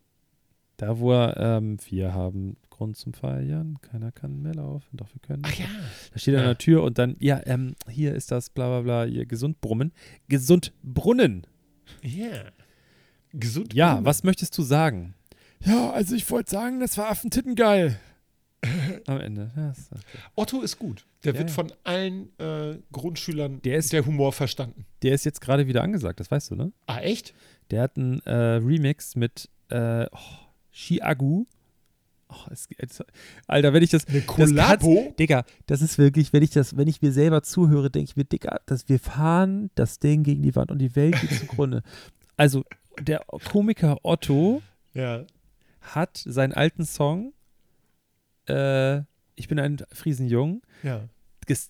[0.82, 5.20] Da, wo er, ähm, wir haben Grund zum Feiern, keiner kann mehr laufen, doch wir
[5.22, 5.44] können.
[5.46, 5.66] Ach ja.
[6.12, 6.50] Da steht er an Ja.
[6.54, 9.92] der Tür und dann, ja, ähm, hier ist das, bla bla bla, hier, gesund brummen.
[10.28, 11.46] Gesund brunnen.
[12.02, 12.46] Ja.
[13.32, 14.06] Gesund Ja, brummen.
[14.06, 15.14] was möchtest du sagen?
[15.64, 18.00] Ja, also ich wollte sagen, das war Affentitten geil.
[19.06, 19.52] Am Ende.
[19.56, 20.18] Ja, ist okay.
[20.36, 21.06] Otto ist gut.
[21.24, 21.56] Der Ja, wird ja.
[21.56, 24.86] von allen äh, Grundschülern Der ist- der Humor verstanden.
[25.04, 26.72] Der ist jetzt gerade wieder angesagt, das weißt du, ne?
[26.88, 27.36] Ah, echt?
[27.70, 30.18] Der hat einen äh, Remix mit äh, oh,
[30.72, 31.46] Chiagu.
[32.30, 32.68] Oh, es,
[33.48, 34.08] Alter, wenn ich das.
[34.08, 35.14] Eine das kann's- Kollabo?
[35.20, 38.24] Digga, das ist wirklich, wenn ich das, wenn ich mir selber zuhöre, denke ich mir,
[38.24, 41.84] Digga, dass wir fahren das Ding gegen die Wand und die Welt geht zugrunde.
[42.38, 42.64] Also,
[43.00, 43.20] der
[43.52, 44.64] Komiker Otto
[44.94, 45.26] Ja.
[45.82, 47.34] hat seinen alten Song,
[48.48, 49.00] äh,
[49.36, 51.02] ich bin ein Friesenjung, Ja.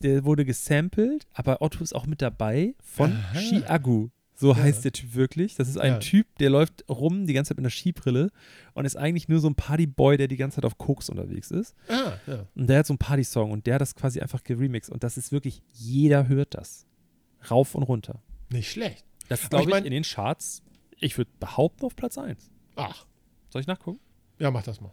[0.02, 3.40] der wurde gesampelt, aber Otto ist auch mit dabei von Aha.
[3.40, 4.10] Chiagu.
[4.42, 4.58] So Ja.
[4.58, 5.56] heißt der Typ wirklich.
[5.56, 6.00] Das ist ein Ja.
[6.00, 8.32] Typ, der läuft rum die ganze Zeit mit einer Skibrille
[8.74, 11.76] und ist eigentlich nur so ein Partyboy, der die ganze Zeit auf Koks unterwegs ist.
[11.88, 12.46] Ah, ja.
[12.56, 15.16] Und der hat so einen Partysong und der hat das quasi einfach geremixed und das
[15.18, 16.86] ist wirklich, jeder hört das.
[17.50, 18.22] Rauf und runter.
[18.50, 19.06] Nicht schlecht.
[19.30, 20.62] Das ich glaube ich, mein- in den Charts,
[21.00, 22.50] ich würde behaupten, auf Platz 1.
[22.76, 23.06] Ach,
[23.50, 24.00] Soll ich nachgucken?
[24.40, 24.92] ja, mach das mal.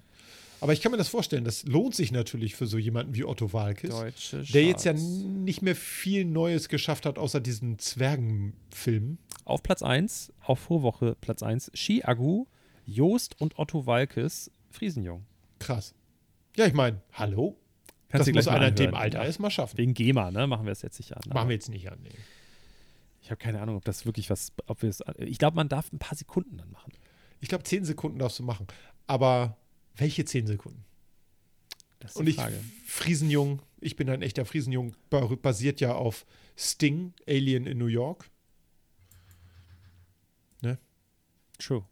[0.61, 3.52] Aber ich kann mir das vorstellen, das lohnt sich natürlich für so jemanden wie Otto
[3.52, 9.18] Walkes, Deutsche der jetzt ja nicht mehr viel Neues geschafft hat, außer diesen Zwergenfilmen.
[9.44, 12.46] Auf Platz 1, auf Vorwoche Platz 1, Chiagu,
[12.86, 15.24] Joost und Otto Walkes, Friesenjung.
[15.59, 15.94] Krass.
[16.56, 17.56] Ja, ich meine, hallo?
[18.09, 18.94] Kannst das muss einer in dem.
[18.94, 19.24] Alter Ja.
[19.26, 19.76] erst mal schaffen.
[19.78, 20.46] Wegen GEMA, ne?
[20.46, 21.22] Machen wir es jetzt nicht an.
[21.32, 21.98] Machen wir jetzt nicht an.
[22.02, 22.11] Nee.
[23.20, 25.92] Ich habe keine Ahnung, ob das wirklich was, ob wir es, ich glaube, man darf
[25.92, 26.92] ein paar Sekunden dann machen.
[27.40, 28.66] Ich glaube, 10 Sekunden darfst du machen.
[29.06, 29.59] Aber
[29.99, 30.84] welche 10 Sekunden?
[32.01, 32.59] Das ist Und ich, Frage.
[32.86, 36.24] Friesenjung, ich bin ein echter Friesenjung, ba- basiert ja auf
[36.57, 38.30] Sting, Alien in New York.
[41.61, 41.84] True.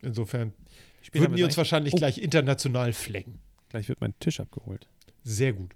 [0.00, 0.54] Insofern
[1.02, 1.98] Später würden die uns wahrscheinlich Oh.
[1.98, 3.38] gleich international flecken.
[3.68, 4.88] Gleich wird mein Tisch abgeholt.
[5.22, 5.74] Sehr gut.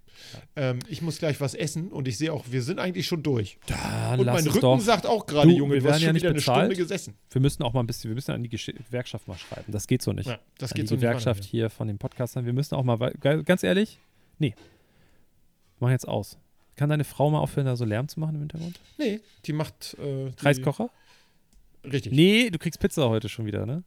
[0.57, 3.59] Ähm, ich muss gleich was essen und ich sehe auch, wir sind eigentlich schon durch.
[3.67, 4.81] Dann und mein Rücken doch.
[4.81, 6.59] sagt auch gerade, Junge, wir du hast werden ja nicht wieder eine bezahlt.
[6.61, 7.15] Stunde gesessen.
[7.31, 9.71] Wir müssen auch mal ein bisschen, wir müssen an die Gewerkschaft mal schreiben.
[9.73, 10.27] Das geht so nicht.
[10.27, 12.47] Ja, das an geht die so nicht Gewerkschaft weiter, hier von den Podcastern.
[12.47, 12.97] Wir müssen auch mal,
[13.45, 13.99] ganz ehrlich,
[14.39, 14.55] nee.
[15.81, 16.39] Mach jetzt aus.
[16.77, 18.81] Kann deine Frau mal aufhören, da so Lärm zu machen im Hintergrund?
[18.99, 19.97] Nee, die macht.
[19.99, 20.91] Äh, die, Reiskocher?
[21.85, 22.13] Richtig.
[22.13, 23.85] Nee, du kriegst Pizza heute schon wieder, ne?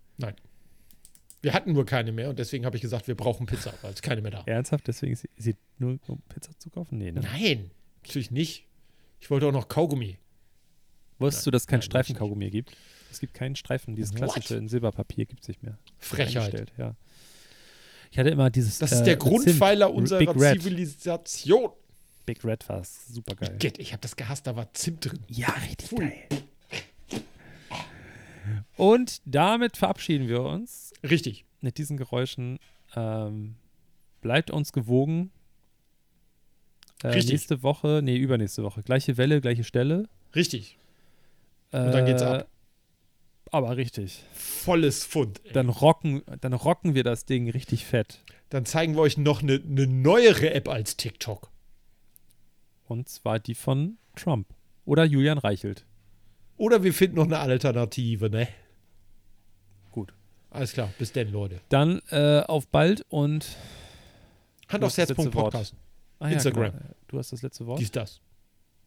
[1.47, 4.01] Wir hatten nur keine mehr und deswegen habe ich gesagt, wir brauchen Pizza, weil es
[4.01, 4.43] keine mehr da.
[4.45, 4.85] Ernsthaft?
[4.85, 6.97] Deswegen ist sie, nur um Pizza zu kaufen?
[6.97, 7.21] Nee, ne?
[7.21, 7.71] Nein,
[8.03, 8.65] natürlich nicht.
[9.21, 10.17] Ich wollte auch noch Kaugummi.
[11.19, 12.75] Wusstest du, dass es kein nein, Streifenkaugummi gibt?
[13.09, 13.95] Es gibt keinen Streifen.
[13.95, 14.33] Dieses What?
[14.33, 15.77] klassische in Silberpapier gibt es nicht mehr.
[15.99, 16.73] Frechheit.
[16.77, 16.95] Ja.
[18.11, 18.79] Ich hatte immer dieses.
[18.79, 19.97] Das ist äh, der mit Grundpfeiler Zimt.
[19.99, 20.61] unserer Big.
[20.61, 21.71] Zivilisation.
[22.25, 23.57] Big Red war super geil.
[23.77, 25.23] Ich habe das gehasst, da war Zimt drin.
[25.29, 25.99] Ja, richtig Pfui.
[25.99, 26.27] geil.
[28.75, 31.45] Und damit verabschieden wir uns Richtig.
[31.61, 32.59] mit diesen Geräuschen.
[32.95, 33.55] Ähm,
[34.21, 35.31] bleibt uns gewogen.
[37.03, 37.33] Äh, Richtig.
[37.33, 38.81] Nächste Woche, nee, übernächste Woche.
[38.83, 40.07] Gleiche Welle, gleiche Stelle.
[40.35, 40.77] Richtig.
[41.71, 42.47] Und dann geht's Äh, ab.
[43.51, 44.23] Aber richtig.
[44.33, 45.39] Volles Pfund.
[45.45, 45.53] ey.
[45.53, 48.23] Dann rocken, dann rocken wir das Ding richtig fett.
[48.49, 51.49] Dann zeigen wir euch noch eine ne neuere App als TikTok.
[52.87, 54.47] Und zwar die von Trump.
[54.85, 55.85] Oder Julian Reichelt.
[56.57, 58.47] Oder wir finden noch eine Alternative, ne?
[60.57, 60.89] Alles klar.
[60.97, 61.61] Bis denn, Leute.
[61.69, 63.45] Dann äh, auf bald und.
[64.69, 65.13] Hand aufs Herz.
[65.13, 65.73] Podcast.
[66.19, 66.71] Ah, Instagram.
[66.71, 66.85] genau.
[67.07, 67.79] Du hast das letzte Wort.
[67.79, 68.19] Dies, das.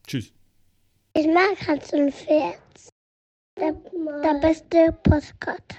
[0.07, 0.33] Tschüss.
[1.15, 2.59] Ich mag Hans und Pferd.
[3.59, 5.77] Der, der beste Postkarte.